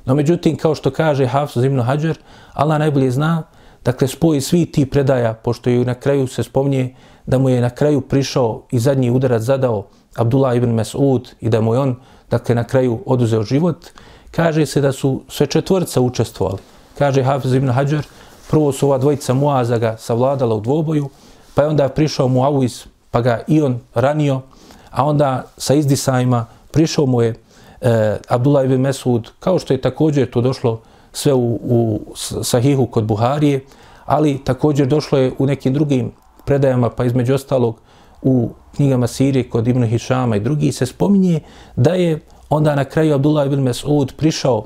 [0.05, 2.17] No međutim, kao što kaže Hafsa ibn Hajar,
[2.53, 3.43] Allah najbolje zna,
[3.85, 6.95] dakle, spoji svi ti predaja, pošto je na kraju se spomnije
[7.25, 9.85] da mu je na kraju prišao i zadnji udarac zadao
[10.15, 11.95] Abdullah ibn Mas'ud i da mu je on,
[12.29, 13.85] dakle, na kraju oduzeo život,
[14.31, 16.59] kaže se da su sve četvorca učestvovali.
[16.97, 18.05] Kaže Hafiz ibn Hajar,
[18.49, 21.09] prvo su ova dvojica Muaza ga savladala u dvoboju,
[21.55, 24.41] pa je onda prišao Muawiz, pa ga i on ranio,
[24.91, 27.35] a onda sa izdisajima prišao mu je
[27.83, 30.81] e, Abdullah ibn Mesud, kao što je također to došlo
[31.11, 32.01] sve u, u
[32.43, 33.65] sahihu kod Buharije,
[34.05, 36.11] ali također došlo je u nekim drugim
[36.45, 37.79] predajama, pa između ostalog
[38.21, 41.39] u knjigama Sirije kod Ibn Hišama i drugi se spominje
[41.75, 42.19] da je
[42.49, 44.65] onda na kraju Abdullah ibn Mesud prišao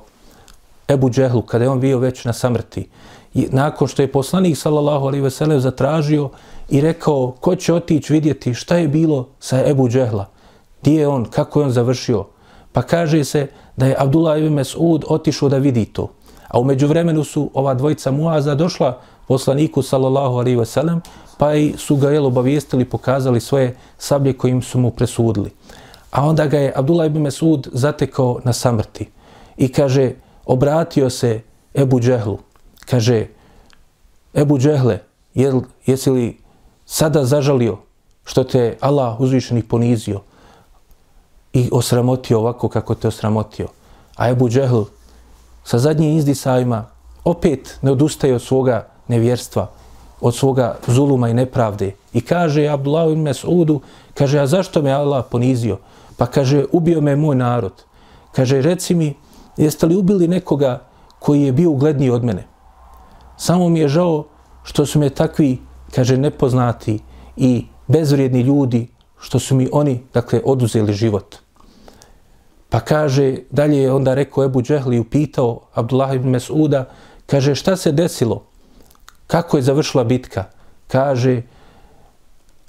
[0.87, 2.87] Ebu Džehlu, kada je on bio već na samrti.
[3.33, 6.29] I nakon što je poslanik, sallallahu alaihi ve sellem, zatražio
[6.69, 10.25] i rekao ko će otići vidjeti šta je bilo sa Ebu Džehla,
[10.81, 12.25] gdje je on, kako je on završio.
[12.77, 13.47] Pa kaže se
[13.77, 16.11] da je Abdullah ibn Mesud otišao da vidi to.
[16.47, 20.99] A umeđu vremenu su ova dvojica Muaza došla poslaniku, sallallahu alaihi wasallam,
[21.37, 25.49] pa i su ga jel obavijestili, pokazali svoje sablje kojim su mu presudili.
[26.11, 29.09] A onda ga je Abdullah ibn Mesud zatekao na samrti
[29.57, 30.11] i kaže,
[30.45, 31.41] obratio se
[31.73, 32.37] Ebu Džehlu,
[32.85, 33.25] kaže,
[34.33, 34.99] Ebu Džehle,
[35.33, 36.37] jel, jesi li
[36.85, 37.77] sada zažalio
[38.25, 40.21] što te Allah uzvišeni ponizio
[41.57, 43.67] i osramotio ovako kako te osramotio?
[44.15, 44.81] A Ebu Džehl
[45.63, 46.85] sa zadnjim izdisajima
[47.23, 49.67] opet ne odustaje od svoga nevjerstva,
[50.21, 51.91] od svoga zuluma i nepravde.
[52.13, 53.79] I kaže Abdullah ibn Mas'udu,
[54.13, 55.77] kaže, a zašto me Allah ponizio?
[56.17, 57.73] Pa kaže, ubio me moj narod.
[58.31, 59.15] Kaže, reci mi,
[59.57, 60.81] jeste li ubili nekoga
[61.19, 62.47] koji je bio ugledniji od mene?
[63.37, 64.25] Samo mi je žao
[64.63, 65.57] što su me takvi,
[65.95, 66.99] kaže, nepoznati
[67.35, 68.87] i bezvrijedni ljudi,
[69.19, 71.46] što su mi oni, dakle, oduzeli život.
[72.69, 76.85] Pa kaže, dalje je onda rekao Ebu Džehli, upitao Abdullah ibn Mesuda,
[77.25, 78.43] kaže, šta se desilo?
[79.27, 80.43] Kako je završila bitka?
[80.87, 81.41] Kaže,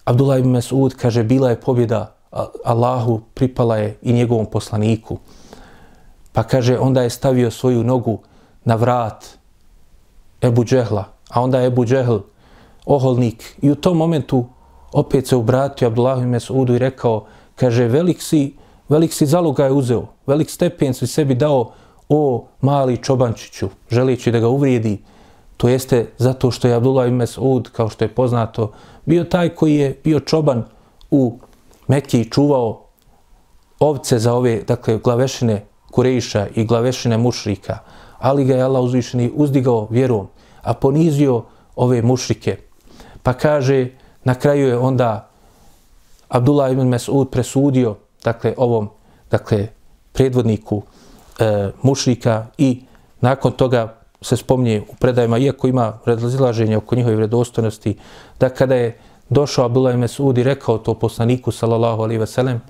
[0.04, 2.14] Abdullah ibn Mesud, kaže, bila je pobjeda
[2.64, 5.18] Allahu, pripala je i njegovom poslaniku.
[6.32, 8.18] Pa kaže, onda je stavio svoju nogu
[8.64, 9.24] na vrat
[10.42, 12.18] Ebu Džehla, a onda Ebu Džehl
[12.86, 14.46] oholnik i u tom momentu
[14.92, 17.26] opet se obratio Abdullah ibn Mesudu i rekao,
[17.56, 18.56] kaže, velik si,
[18.88, 21.72] velik si zaloga je uzeo, velik stepen si sebi dao
[22.08, 24.98] o mali čobančiću, želeći da ga uvrijedi,
[25.58, 28.72] To jeste zato što je Abdullah ibn Mas'ud, kao što je poznato,
[29.04, 30.64] bio taj koji je bio čoban
[31.10, 31.38] u
[31.88, 32.84] Mekiji čuvao
[33.78, 37.78] ovce za ove, dakle, glavešine Kurejiša i glavešine mušrika,
[38.18, 40.28] ali ga je Allah uzvišeni uzdigao vjerom,
[40.62, 41.44] a ponizio
[41.76, 42.56] ove mušrike.
[43.22, 43.90] Pa kaže,
[44.24, 45.28] na kraju je onda
[46.28, 48.88] Abdullah ibn Mas'ud presudio, dakle, ovom,
[49.30, 49.68] dakle,
[50.12, 50.82] predvodniku
[51.38, 52.82] e, mušrika i
[53.20, 57.96] nakon toga se spomnije u predajima, iako ima razlaženje oko njihove vredostojnosti,
[58.40, 58.98] da kada je
[59.28, 62.60] došao Abdullah ibn i rekao to poslaniku, sallallahu alaihi veselem,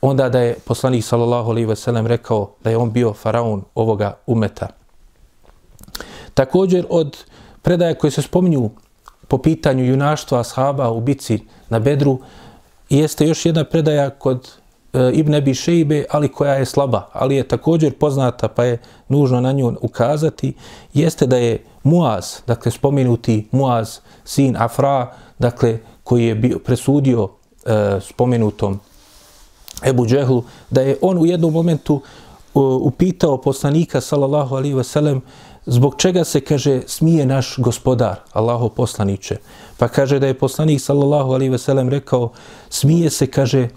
[0.00, 4.68] onda da je poslanik, sallallahu alaihi veselem, rekao da je on bio faraon ovoga umeta.
[6.34, 7.16] Također od
[7.62, 8.70] predaje koje se spominju
[9.28, 12.18] po pitanju junaštva ashaba u bici na Bedru,
[12.88, 14.50] I jeste još jedna predaja kod
[14.96, 18.78] E, Ibn Abi Šejbe, ali koja je slaba, ali je također poznata, pa je
[19.08, 20.54] nužno na nju ukazati,
[20.94, 27.28] jeste da je Muaz, dakle spomenuti Muaz, sin Afra, dakle koji je bio, presudio
[27.66, 28.80] e, spomenutom
[29.84, 35.20] Ebu Džehlu, da je on u jednom momentu e, upitao poslanika, sallallahu alihi wasallam,
[35.66, 39.36] zbog čega se, kaže, smije naš gospodar, Allaho poslaniće.
[39.78, 42.30] Pa kaže da je poslanik, sallallahu alaihi ve sellem, rekao,
[42.70, 43.68] smije se, kaže,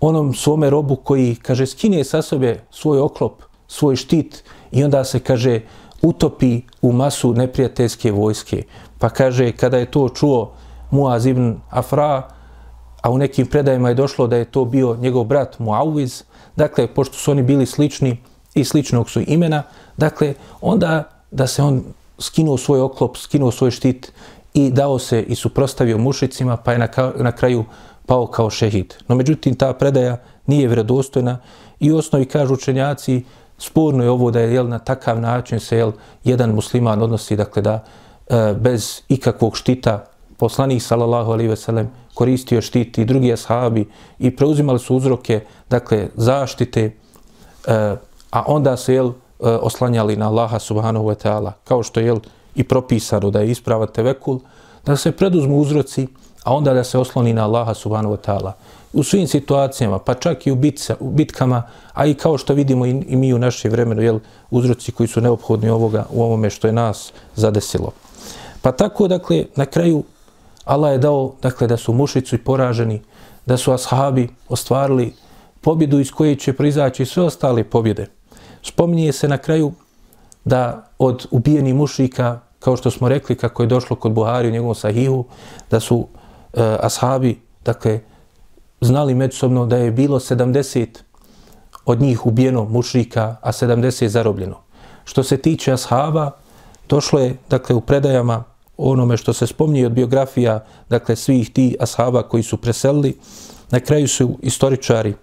[0.00, 5.20] onom svome robu koji, kaže, skine sa sebe svoj oklop, svoj štit i onda se,
[5.20, 5.60] kaže,
[6.02, 8.62] utopi u masu neprijateljske vojske.
[8.98, 10.52] Pa kaže, kada je to čuo
[10.90, 12.28] Muaz ibn Afra,
[13.02, 16.22] a u nekim predajima je došlo da je to bio njegov brat Muawiz,
[16.56, 18.16] dakle, pošto su oni bili slični
[18.54, 19.62] i sličnog su imena,
[19.96, 21.84] dakle, onda da se on
[22.18, 24.12] skinuo svoj oklop, skinuo svoj štit
[24.54, 27.64] i dao se i suprostavio mušicima, pa je na, na kraju
[28.06, 28.94] pao kao šehid.
[29.08, 30.16] No međutim, ta predaja
[30.46, 31.38] nije vredostojna
[31.80, 33.24] i u osnovi kažu učenjaci,
[33.58, 35.92] sporno je ovo da je jel, na takav način se jel,
[36.24, 37.84] jedan musliman odnosi, dakle da
[38.28, 40.04] e, bez ikakvog štita
[40.36, 43.86] poslanik sallallahu alaihi ve sellem koristio štit i drugi ashabi
[44.18, 45.40] i preuzimali su uzroke
[45.70, 47.96] dakle zaštite e,
[48.30, 49.12] a onda se jel
[49.42, 52.18] E, oslanjali na Allaha subhanahu wa ta'ala kao što je jel
[52.54, 54.38] i propisano da je isprava tevekul
[54.86, 56.06] da se preduzmu uzroci
[56.44, 58.52] a onda da se osloni na Allaha subhanahu wa ta'ala.
[58.92, 61.62] U svim situacijama, pa čak i u, bitca, u bitkama,
[61.92, 64.18] a i kao što vidimo i, i mi u našem vremenu, jel,
[64.50, 67.92] uzroci koji su neophodni ovoga, u ovome što je nas zadesilo.
[68.62, 70.02] Pa tako, dakle, na kraju
[70.64, 73.02] Allah je dao, dakle, da su mušicu i poraženi,
[73.46, 75.14] da su ashabi ostvarili
[75.60, 78.06] pobjedu iz koje će proizaći sve ostale pobjede.
[78.62, 79.72] Spominje se na kraju
[80.44, 84.74] da od ubijenih mušika, kao što smo rekli, kako je došlo kod Buhari u njegovom
[84.74, 85.24] sahihu,
[85.70, 86.06] da su
[86.54, 88.00] e, ashabi, dakle,
[88.80, 90.86] znali međusobno da je bilo 70
[91.84, 94.56] od njih ubijeno mušrika, a 70 zarobljeno.
[95.04, 96.30] Što se tiče ashaba,
[96.88, 98.44] došlo je, dakle, u predajama
[98.76, 103.18] onome što se spomni od biografija, dakle, svih ti ashaba koji su preselili,
[103.70, 105.14] na kraju su istoričari,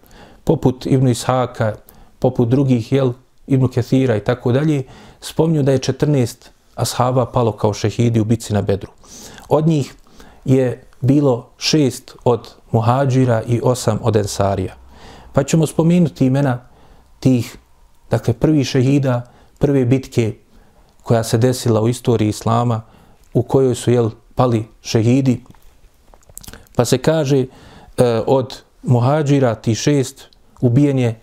[0.44, 1.76] poput Ibn Ishaka,
[2.20, 3.14] poput drugih, jel,
[3.50, 4.84] Ibn Kethira i tako dalje,
[5.22, 8.92] spomnju da je 14 ashaba palo kao šehidi u bici na Bedru.
[9.50, 9.94] Od njih
[10.46, 14.76] je bilo šest od muhađira i osam od ensarija.
[15.34, 16.60] Pa ćemo spomenuti imena
[17.20, 17.58] tih,
[18.12, 19.22] dakle, prvi šehida,
[19.58, 20.34] prve bitke
[21.04, 22.82] koja se desila u istoriji Islama,
[23.34, 25.44] u kojoj su, jel, pali šehidi.
[26.76, 27.48] Pa se kaže, e,
[28.28, 30.28] od muhađira ti šest
[30.62, 31.20] ubijen je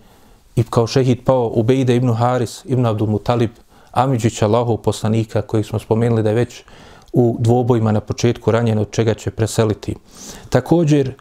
[0.57, 3.51] i kao šehid pao Ubejde ibn Haris ibn Abdul Mutalib,
[3.91, 6.63] Amidžić Allahov poslanika koji smo spomenuli da je već
[7.13, 9.95] u dvobojima na početku ranjen od čega će preseliti.
[10.49, 11.13] Također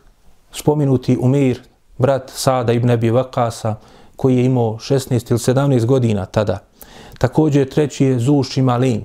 [0.52, 1.60] spomenuti Umir,
[1.98, 3.74] brat Sada ibn Abi Vakasa,
[4.16, 6.58] koji je imao 16 ili 17 godina tada.
[7.18, 9.04] Također treći je Zuš Malin,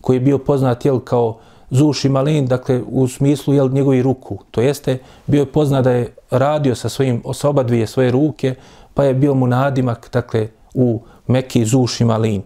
[0.00, 1.38] koji je bio poznat jel, kao
[1.70, 4.38] Zuš Malin, dakle u smislu jel, njegovi ruku.
[4.50, 8.54] To jeste, bio je poznat da je radio sa svojim, sa oba dvije svoje ruke,
[8.98, 12.42] pa je bio mu nadimak, dakle, u Mekki Zuši Malin.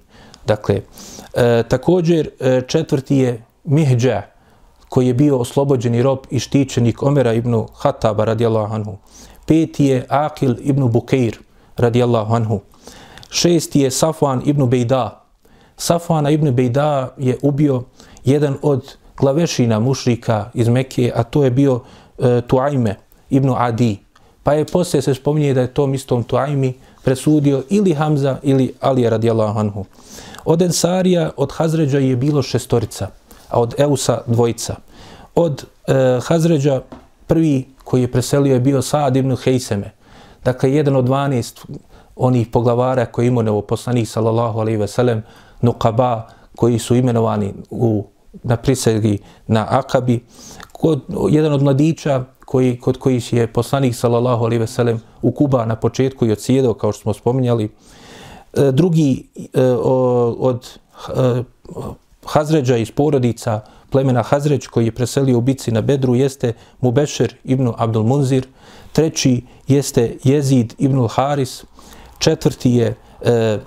[0.46, 0.82] Dakle,
[1.34, 4.22] e, također e, četvrti je Mihđa,
[4.88, 8.96] koji je bio oslobođeni rob i štićenik Omera ibn Hataba radijallahu anhu.
[9.46, 11.38] Peti je Akil ibn Bukeir
[11.76, 12.60] radijallahu anhu.
[13.30, 15.24] Šesti je Safwan ibn Bejda.
[15.76, 17.82] Safwana ibn Bejda je ubio
[18.24, 21.80] jedan od glavešina mušrika iz Mekije, a to je bio
[22.18, 22.96] e, Tuajme
[23.30, 24.11] ibn Adi.
[24.42, 26.74] Pa je poslije se spominje da je tom istom Tuajmi
[27.04, 29.84] presudio ili Hamza ili Ali radijallahu anhu.
[30.44, 33.08] Od Ensarija, od Hazređa je bilo šestorica,
[33.48, 34.74] a od Eusa dvojica.
[35.34, 36.82] Od e, Hazređa
[37.26, 39.90] prvi koji je preselio je bio Saad ibn Hejseme.
[40.44, 41.64] Dakle, jedan od 12
[42.16, 45.22] onih poglavara koji imao nevo poslanih, sallallahu alaihi ve sellem,
[45.60, 48.04] Nukaba, koji su imenovani u,
[48.42, 50.24] na prisegi na Akabi.
[50.72, 55.66] Kod, jedan od mladića koji, kod koji je poslanik, sallallahu alaihi ve sellem, u Kuba
[55.66, 57.70] na početku i odsjedao, kao što smo spominjali,
[58.52, 59.62] E, drugi e,
[60.38, 60.68] od
[61.08, 61.42] e,
[62.26, 67.72] Hazređa iz porodica plemena Hazređ koji je preselio u bici na Bedru jeste Mubešer ibn
[67.76, 68.46] Abdul Munzir,
[68.92, 71.64] treći jeste Jezid ibn Haris,
[72.18, 73.58] četvrti je e,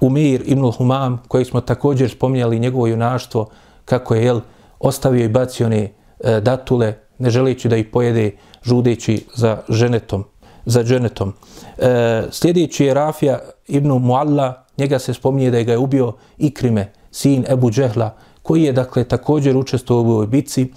[0.00, 3.48] Umir ibn Humam koji smo također spominjali njegovo junaštvo
[3.84, 4.40] kako je jel,
[4.78, 8.30] ostavio i bacio one e, datule ne želeći da ih pojede
[8.62, 10.24] žudeći za ženetom
[10.66, 11.32] za dženetom.
[11.78, 16.92] E, sljedeći je Rafija ibn Mualla, njega se spominje da je ga je ubio Ikrime,
[17.10, 20.72] sin Ebu Džehla, koji je dakle također učestvovao u ovoj bici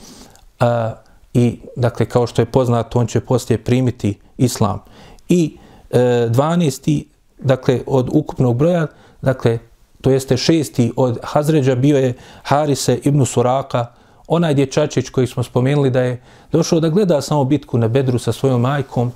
[0.59, 0.93] a,
[1.33, 4.81] i dakle kao što je poznato on će poslije primiti islam.
[5.29, 5.57] I
[5.89, 7.03] e, 12.
[7.39, 8.87] dakle od ukupnog broja,
[9.21, 9.59] dakle
[10.01, 12.13] to jeste šesti od Hazređa bio je
[12.43, 13.85] Harise ibn Suraka,
[14.29, 16.21] onaj dječačić koji smo spomenuli da je
[16.51, 19.11] došao da gleda samo bitku na Bedru sa svojom majkom,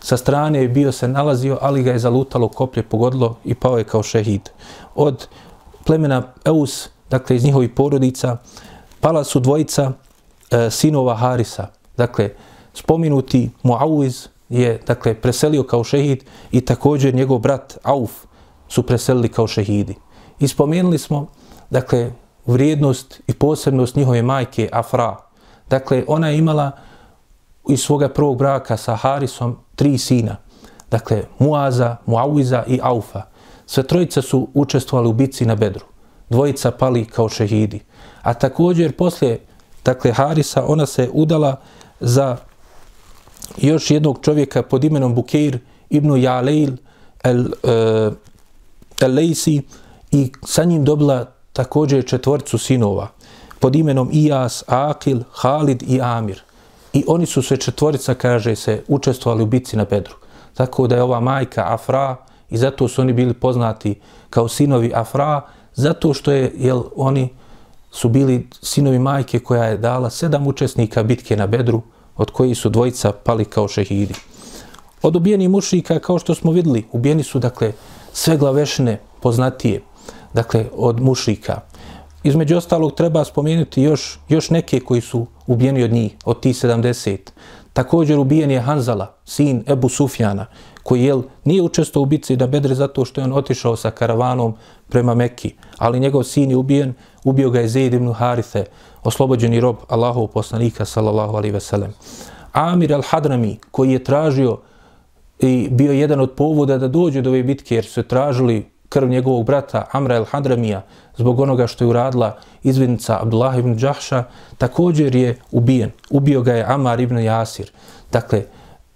[0.00, 3.84] sa strane je bio se nalazio, ali ga je zalutalo koplje, pogodilo i pao je
[3.84, 4.50] kao šehid.
[4.94, 5.28] Od
[5.84, 8.36] plemena Eus, dakle iz njihovih porodica,
[9.00, 9.92] pala su dvojica
[10.50, 11.66] e, sinova Harisa.
[11.96, 12.30] Dakle,
[12.74, 18.10] spominuti Muawiz je dakle, preselio kao šehid i također njegov brat Auf
[18.68, 19.94] su preselili kao šehidi.
[20.38, 21.26] I spomenuli smo
[21.70, 22.10] dakle,
[22.46, 25.16] vrijednost i posebnost njihove majke Afra.
[25.70, 26.70] Dakle, ona je imala
[27.68, 30.36] iz svoga prvog braka sa Harisom tri sina.
[30.90, 33.22] Dakle, Muaza, Muawiza i Aufa.
[33.66, 35.84] Sve trojica su učestvovali u bitci na Bedru.
[36.30, 37.80] Dvojica pali kao šehidi.
[38.22, 39.40] A također, poslije
[39.84, 41.60] dakle, Harisa, ona se udala
[42.00, 42.36] za
[43.56, 45.58] još jednog čovjeka pod imenom Bukeir
[45.90, 46.70] ibn Jaleil
[47.24, 48.14] el, uh,
[49.00, 49.62] el Lejsi
[50.10, 53.08] i sa njim dobila također četvorcu sinova
[53.60, 56.42] pod imenom Ijas, Akil, Halid i Amir.
[56.92, 60.14] I oni su sve četvorica, kaže se, učestvovali u bitci na Bedru.
[60.54, 62.16] Tako da je ova majka Afra
[62.50, 63.94] i zato su oni bili poznati
[64.30, 65.40] kao sinovi Afra,
[65.74, 67.28] zato što je, jel, oni
[67.90, 71.82] su bili sinovi majke koja je dala sedam učesnika bitke na Bedru,
[72.16, 74.14] od koji su dvojica pali kao šehidi.
[75.02, 77.72] Od ubijenih mušnika, kao što smo videli, ubijeni su, dakle,
[78.12, 79.82] sve glavešine poznatije,
[80.36, 81.60] dakle, od mušrika.
[82.24, 87.16] Između ostalog treba spomenuti još, još neke koji su ubijeni od njih, od ti 70.
[87.72, 90.46] Također ubijen je Hanzala, sin Ebu Sufjana,
[90.82, 94.54] koji jel, nije učestvo u bitci da bedre zato što je on otišao sa karavanom
[94.88, 98.64] prema Mekki, ali njegov sin je ubijen, ubio ga je Zaid ibn Harithe,
[99.04, 101.92] oslobođeni rob Allahov poslanika, sallallahu alaihi ve sellem.
[102.52, 104.58] Amir al-Hadrami, koji je tražio
[105.38, 108.64] i bio jedan od povoda da dođe do ove bitke jer su tražili
[108.96, 110.82] krv njegovog brata Amra el Hadramija
[111.16, 114.24] zbog onoga što je uradila izvidnica Abdullah ibn Đahša,
[114.58, 115.90] također je ubijen.
[116.10, 117.70] Ubio ga je Amar ibn Jasir.
[118.12, 118.44] Dakle,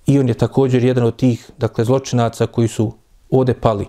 [0.07, 2.93] i on je također jedan od tih dakle, zločinaca koji su
[3.31, 3.87] ode pali.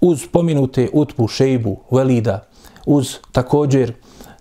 [0.00, 2.42] Uz pominute Utbu, Šejbu, Velida,
[2.86, 3.92] uz također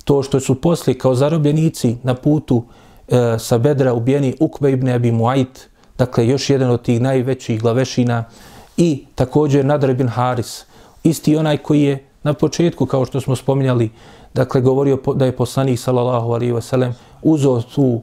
[0.03, 2.63] to što su poslije kao zarobljenici na putu
[3.07, 8.23] e, sa Bedra ubijeni Ukbe ibn Abi Muajt, dakle još jedan od tih najvećih glavešina
[8.77, 10.70] i također Nadar ibn Haris,
[11.03, 13.89] isti onaj koji je na početku, kao što smo spominjali,
[14.33, 18.01] dakle govorio da je poslanik sallallahu alaihi wasallam uzeo tu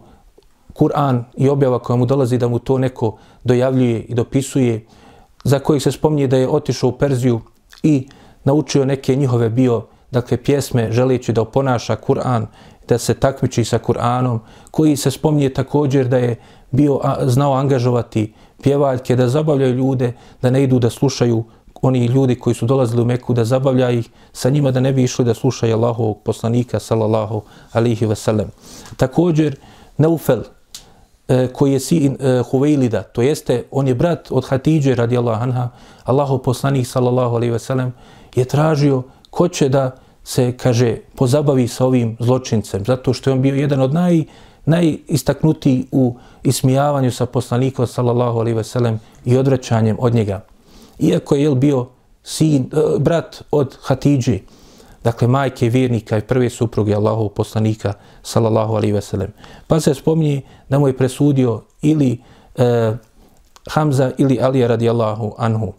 [0.72, 4.86] Kur'an i objava koja mu dolazi da mu to neko dojavljuje i dopisuje,
[5.44, 7.40] za kojih se spominje da je otišao u Perziju
[7.82, 8.09] i
[8.44, 12.46] naučio neke njihove bio, dakle, pjesme želeći da oponaša Kur'an,
[12.88, 14.38] da se takmiči sa Kur'anom,
[14.70, 16.36] koji se spominje također da je
[16.70, 18.32] bio a, znao angažovati
[18.62, 21.44] pjevaljke, da zabavljaju ljude, da ne idu da slušaju
[21.83, 25.05] oni ljudi koji su dolazili u Meku da zabavlja ih sa njima da ne bi
[25.05, 28.47] išli da slušaju Allahovog poslanika sallallahu alihi wasallam.
[28.97, 29.57] Također
[29.97, 30.43] Neufel
[31.29, 32.43] e, koji je sin e,
[33.12, 35.68] to jeste on je brat od Hatidže radijallahu anha,
[36.05, 37.91] Allahov poslanik sallallahu alihi wasallam
[38.35, 43.43] je tražio ko će da se, kaže, pozabavi sa ovim zločincem, zato što je on
[43.43, 44.24] bio jedan od naj,
[44.64, 50.45] najistaknutiji u ismijavanju sa poslanikom sallallahu alihi wasallam i odvraćanjem od njega
[50.99, 51.86] iako je bio
[52.22, 54.40] sin, e, brat od Hatidži,
[55.05, 57.92] dakle majke vjernika i prve supruge Allahov poslanika,
[58.22, 59.32] sallallahu alaihi ve sellem.
[59.66, 62.20] Pa se spominje da mu je presudio ili
[62.57, 62.92] e,
[63.70, 65.72] Hamza ili Alija radijallahu anhu.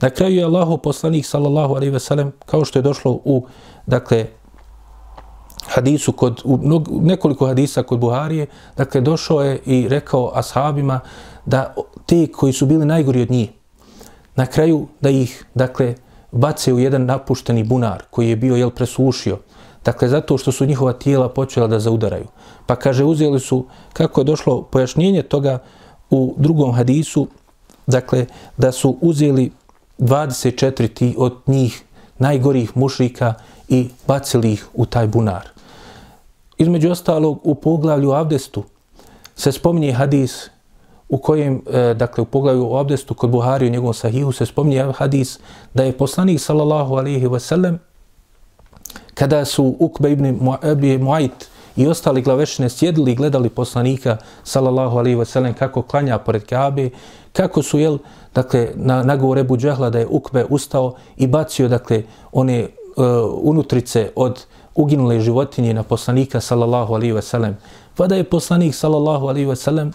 [0.00, 3.46] Na kraju je Allahov poslanik, sallallahu alaihi ve sellem, kao što je došlo u,
[3.86, 4.26] dakle,
[5.66, 6.58] hadisu kod, u
[7.02, 8.46] nekoliko hadisa kod Buharije,
[8.76, 11.00] dakle, došao je i rekao ashabima
[11.46, 11.74] da
[12.06, 13.50] te koji su bili najgori od njih,
[14.36, 15.94] na kraju da ih, dakle,
[16.32, 19.38] bace u jedan napušteni bunar koji je bio, jel, presušio.
[19.84, 22.26] Dakle, zato što su njihova tijela počela da zaudaraju.
[22.66, 25.58] Pa kaže, uzeli su, kako je došlo pojašnjenje toga
[26.10, 27.28] u drugom hadisu,
[27.86, 28.26] dakle,
[28.56, 29.52] da su uzeli
[29.98, 31.84] 24 ti od njih
[32.18, 33.34] najgorih mušrika
[33.68, 35.48] i bacili ih u taj bunar.
[36.58, 38.64] Između ostalog, u poglavlju Avdestu
[39.36, 40.50] se spominje hadis
[41.08, 44.92] u kojem, e, dakle, u poglavlju o abdestu kod Buhari u njegovom sahihu se spominje
[44.94, 45.38] hadis
[45.74, 47.78] da je poslanik sallallahu alaihi wasallam,
[49.14, 50.38] kada su Ukbe ibn
[51.00, 56.90] Muajt i ostali glavešine sjedili i gledali poslanika sallallahu alaihi wasallam, kako klanja pored Kabe,
[57.32, 57.98] kako su, jel,
[58.34, 62.02] dakle, na nagovor Ebu Džehla da je Ukbe ustao i bacio, dakle,
[62.32, 63.04] one uh,
[63.42, 64.44] unutrice od
[64.74, 67.54] uginule životinje na poslanika sallallahu alaihi wasallam.
[67.96, 69.92] Pa da je poslanik sallallahu alaihi wasallam, sallam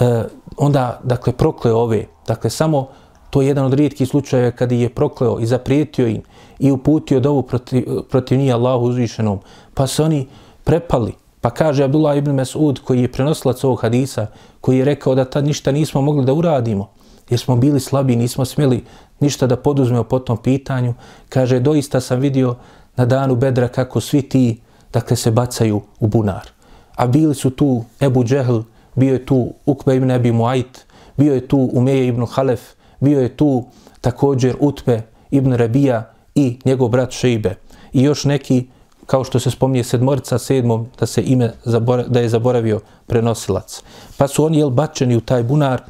[0.00, 0.24] e,
[0.56, 2.06] onda, dakle, prokleo ove.
[2.26, 2.88] Dakle, samo
[3.30, 6.22] to je jedan od rijetkih slučajeva kada je prokleo i zaprijetio im
[6.58, 9.38] i uputio dovu protiv, protiv njih Allahu uzvišenom.
[9.74, 10.26] Pa se oni
[10.64, 11.12] prepali.
[11.40, 14.26] Pa kaže Abdullah ibn Mas'ud, koji je prenosilac ovog hadisa,
[14.60, 16.90] koji je rekao da tad ništa nismo mogli da uradimo,
[17.30, 18.84] jer smo bili slabi, nismo smjeli
[19.20, 20.94] ništa da poduzmeo po tom pitanju.
[21.28, 22.56] Kaže, doista sam vidio
[22.96, 24.60] na danu bedra kako svi ti,
[24.92, 26.48] dakle, se bacaju u bunar.
[26.96, 28.58] A bili su tu Ebu Džehl,
[28.94, 30.84] bio je tu Ukbe ibn Abi Muajt,
[31.16, 32.60] bio je tu Umeje ibn Halef,
[33.00, 33.64] bio je tu
[34.00, 37.54] također Utbe ibn Rabija i njegov brat Šeibe.
[37.92, 38.66] I još neki,
[39.06, 43.82] kao što se spominje sedmorica sedmom, da se ime zabora, da je zaboravio prenosilac.
[44.16, 45.82] Pa su oni jel bačeni u taj bunar,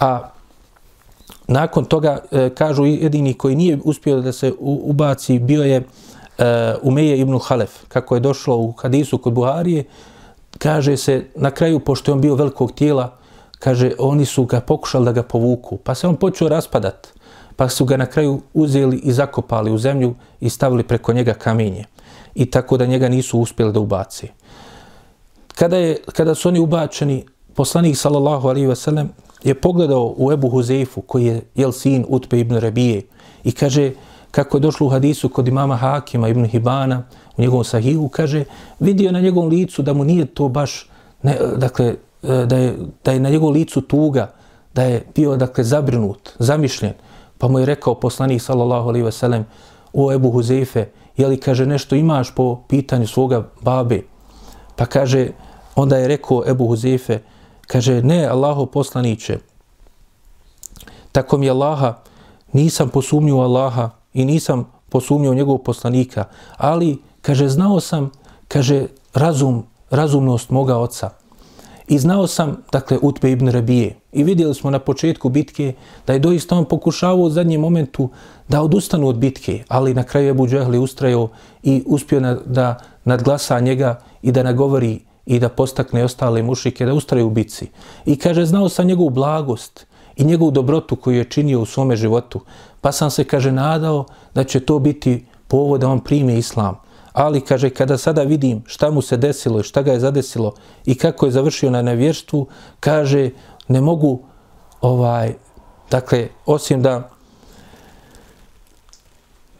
[0.00, 0.30] a
[1.48, 5.84] nakon toga e, kažu jedini koji nije uspio da se ubaci bio je e,
[6.82, 9.84] Umeje ibn Halef, kako je došlo u hadisu kod Buharije,
[10.60, 13.16] kaže se, na kraju, pošto je on bio velikog tijela,
[13.58, 17.08] kaže, oni su ga pokušali da ga povuku, pa se on počeo raspadat,
[17.56, 21.84] pa su ga na kraju uzeli i zakopali u zemlju i stavili preko njega kamenje.
[22.34, 24.28] I tako da njega nisu uspjeli da ubaci.
[25.54, 29.10] Kada, je, kada su oni ubačeni, poslanik sallallahu alaihi ve sellem
[29.44, 33.02] je pogledao u Ebu Huzeifu, koji je jel sin Utbe ibn Rabije,
[33.44, 33.92] i kaže,
[34.30, 37.02] kako je došlo u hadisu kod imama Hakima ibn Hibana,
[37.40, 38.44] u njegovom sahihu, kaže,
[38.80, 40.88] vidio na njegovom licu da mu nije to baš,
[41.22, 44.32] ne, dakle, e, da je, da je na njegovom licu tuga,
[44.74, 46.92] da je bio, dakle, zabrinut, zamišljen,
[47.38, 49.46] pa mu je rekao poslanik, sallallahu alaihi ve sellem,
[49.92, 50.86] o Ebu Huzeife,
[51.16, 54.02] je li, kaže, nešto imaš po pitanju svoga babe?
[54.76, 55.28] Pa kaže,
[55.76, 57.18] onda je rekao Ebu Huzeife,
[57.66, 59.38] kaže, ne, Allaho poslaniće,
[61.12, 61.94] tako mi Allaha,
[62.52, 66.24] nisam posumnio Allaha i nisam posumnio njegovog poslanika,
[66.56, 68.10] ali kaže, znao sam,
[68.48, 71.10] kaže, razum, razumnost moga oca.
[71.88, 73.96] I znao sam, dakle, Utbe ibn Rabije.
[74.12, 75.72] I vidjeli smo na početku bitke
[76.06, 78.08] da je doista on pokušavao u zadnjem momentu
[78.48, 81.28] da odustanu od bitke, ali na kraju je Buđehli ustrajao
[81.62, 86.94] i uspio na, da nadglasa njega i da nagovori i da postakne ostale mušike da
[86.94, 87.68] ustraju u bitci.
[88.06, 92.40] I kaže, znao sam njegovu blagost i njegovu dobrotu koju je činio u svome životu.
[92.80, 94.04] Pa sam se, kaže, nadao
[94.34, 96.76] da će to biti povod da on primi islam.
[97.12, 100.54] Ali, kaže, kada sada vidim šta mu se desilo i šta ga je zadesilo
[100.84, 102.46] i kako je završio na nevjerstvu,
[102.80, 103.30] kaže,
[103.68, 104.18] ne mogu,
[104.80, 105.34] ovaj,
[105.90, 107.10] dakle, osim da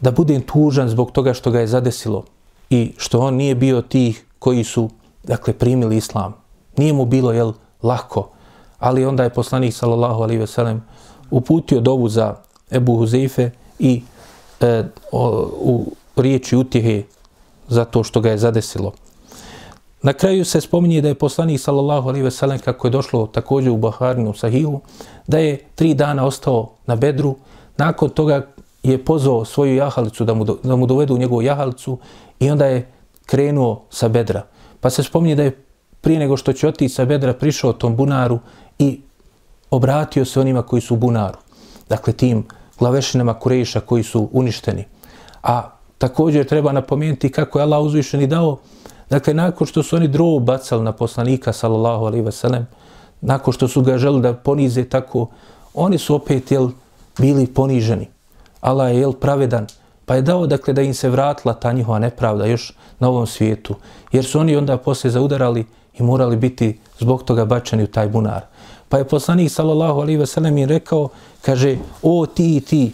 [0.00, 2.24] da budem tužan zbog toga što ga je zadesilo
[2.70, 4.90] i što on nije bio tih koji su,
[5.24, 6.34] dakle, primili islam.
[6.76, 8.28] Nije mu bilo, jel, lako,
[8.78, 10.84] ali onda je poslanik, sallallahu alaihi veselem,
[11.30, 12.36] uputio dovu za
[12.70, 14.02] Ebu Huzeife i
[14.60, 17.02] e, o, u riječi utjehe
[17.70, 18.92] zato što ga je zadesilo.
[20.02, 23.70] Na kraju se spominje da je poslanik sallallahu alejhi ve sellem kako je došlo također
[23.70, 24.80] u Buharinu sahihu
[25.26, 27.36] da je tri dana ostao na Bedru,
[27.76, 28.46] nakon toga
[28.82, 31.98] je pozvao svoju jahalicu da mu, do, da mu dovedu njegovu jahalicu
[32.40, 32.86] i onda je
[33.26, 34.46] krenuo sa Bedra.
[34.80, 35.64] Pa se spominje da je
[36.00, 38.38] prije nego što će otići sa Bedra prišao tom bunaru
[38.78, 39.00] i
[39.70, 41.38] obratio se onima koji su u bunaru.
[41.88, 42.44] Dakle, tim
[42.78, 44.84] glavešinama Kurejiša koji su uništeni.
[45.42, 45.70] A
[46.00, 48.58] također treba napomenuti kako je Allah uzvišeni dao,
[49.10, 52.66] dakle, nakon što su oni drovu bacali na poslanika, sallallahu alaihi ve sellem,
[53.20, 55.28] nakon što su ga želi da ponize tako,
[55.74, 56.70] oni su opet, jel,
[57.18, 58.08] bili poniženi.
[58.60, 59.66] Allah je, jel, pravedan,
[60.06, 63.74] pa je dao, dakle, da im se vratila ta njihova nepravda još na ovom svijetu,
[64.12, 65.66] jer su oni onda poslije zaudarali
[65.98, 68.40] i morali biti zbog toga bačeni u taj bunar.
[68.88, 71.08] Pa je poslanik, sallallahu alaihi ve sellem, im rekao,
[71.42, 72.92] kaže, o ti i ti,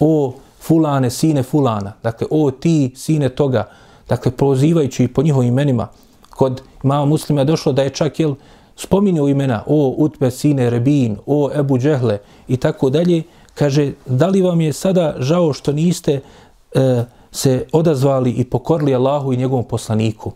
[0.00, 0.34] o
[0.66, 3.68] fulane, sine fulana, dakle, o ti, sine toga,
[4.08, 5.88] dakle, pozivajući po njihovim imenima,
[6.30, 8.34] kod imama muslima je došlo da je čak, jel,
[8.76, 12.18] spominio imena, o Utbe, sine Rebin, o Ebu Džehle.
[12.48, 13.22] I tako dalje,
[13.54, 16.20] kaže, da li vam je sada žao što niste
[16.74, 20.32] e, se odazvali i pokorili Allahu i njegovom poslaniku?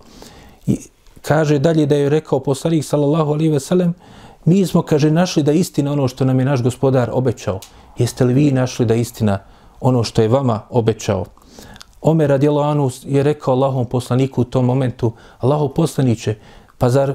[0.67, 0.79] I
[1.23, 3.95] kaže dalje da je rekao poslanik, sallallahu alaihi ve sellem,
[4.45, 7.61] mi smo, kaže, našli da istina ono što nam je naš gospodar obećao.
[7.99, 9.39] Jeste li vi našli da istina
[9.81, 11.25] ono što je vama obećao?
[12.03, 16.35] Omer radijelo Anu je rekao Allahom poslaniku u tom momentu, Allaho poslaniće,
[16.79, 17.15] pa zar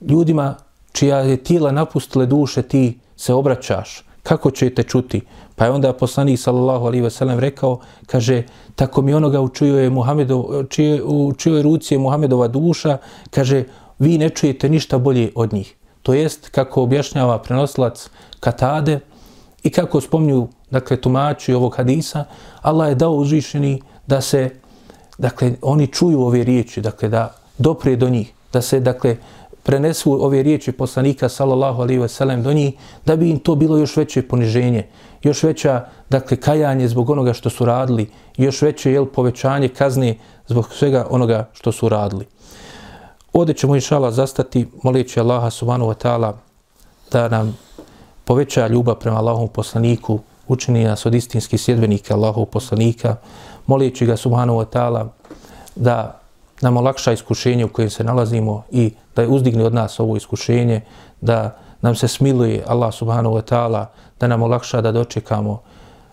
[0.00, 0.54] ljudima
[0.92, 4.04] čija je tijela napustile duše ti se obraćaš?
[4.22, 5.20] Kako ćete čuti?
[5.56, 8.42] Pa je onda poslanik sallallahu alaihi wasallam rekao, kaže,
[8.74, 12.98] tako mi onoga u čijoj, Muhammedov, čije, u čijoj ruci je Muhammedova duša,
[13.30, 13.64] kaže,
[13.98, 15.76] vi ne čujete ništa bolje od njih.
[16.02, 18.10] To jest, kako objašnjava prenosilac
[18.40, 19.00] Katade
[19.62, 22.24] i kako spomnju, dakle, tumači ovog hadisa,
[22.62, 24.50] Allah je dao uzvišeni da se,
[25.18, 29.16] dakle, oni čuju ove riječi, dakle, da doprije do njih, da se, dakle,
[29.62, 32.74] prenesu ove riječi poslanika, sallallahu alaihi ve sellem, do njih,
[33.06, 34.86] da bi im to bilo još veće poniženje,
[35.22, 40.68] još veća, dakle, kajanje zbog onoga što su radili, još veće, jel, povećanje kazne zbog
[40.74, 42.26] svega onoga što su radili.
[43.32, 46.32] Ovdje ćemo inšala zastati moleći Allaha subhanahu wa ta'ala
[47.12, 47.58] da nam
[48.24, 50.18] poveća ljubav prema Allahom poslaniku,
[50.48, 53.16] učini nas od istinskih sjedbenika Allahov poslanika,
[53.66, 55.06] molijeći ga subhanahu wa ta'ala
[55.76, 56.18] da
[56.60, 60.80] nam olakša iskušenje u kojem se nalazimo i da je uzdigne od nas ovo iskušenje,
[61.20, 63.86] da nam se smiluje Allah subhanahu wa ta'ala,
[64.20, 65.60] da nam olakša da dočekamo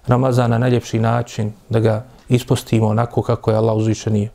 [0.07, 4.29] Ramazana na najljepši način, da ga ispostimo onako kako je Allah uzvišeni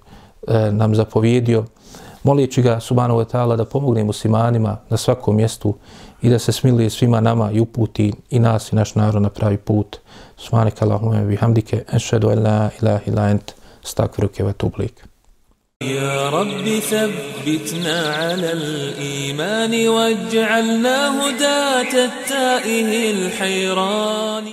[0.48, 1.64] e, nam zapovjedio,
[2.22, 5.74] molijeći ga subhanahu wa ta'ala da pomogne muslimanima na svakom mjestu
[6.23, 9.57] i da se smiluje svima nama i uputi i nas i naš narod na pravi
[9.57, 9.97] put.
[10.37, 13.53] Subhanak Allahumma bihamdike, enšhedu en la ilaha illa ent,
[13.83, 15.09] stakfiruke wa tublik.
[15.83, 24.43] يا رب ثبتنا على الإيمان واجعلنا هداة التائه الحيران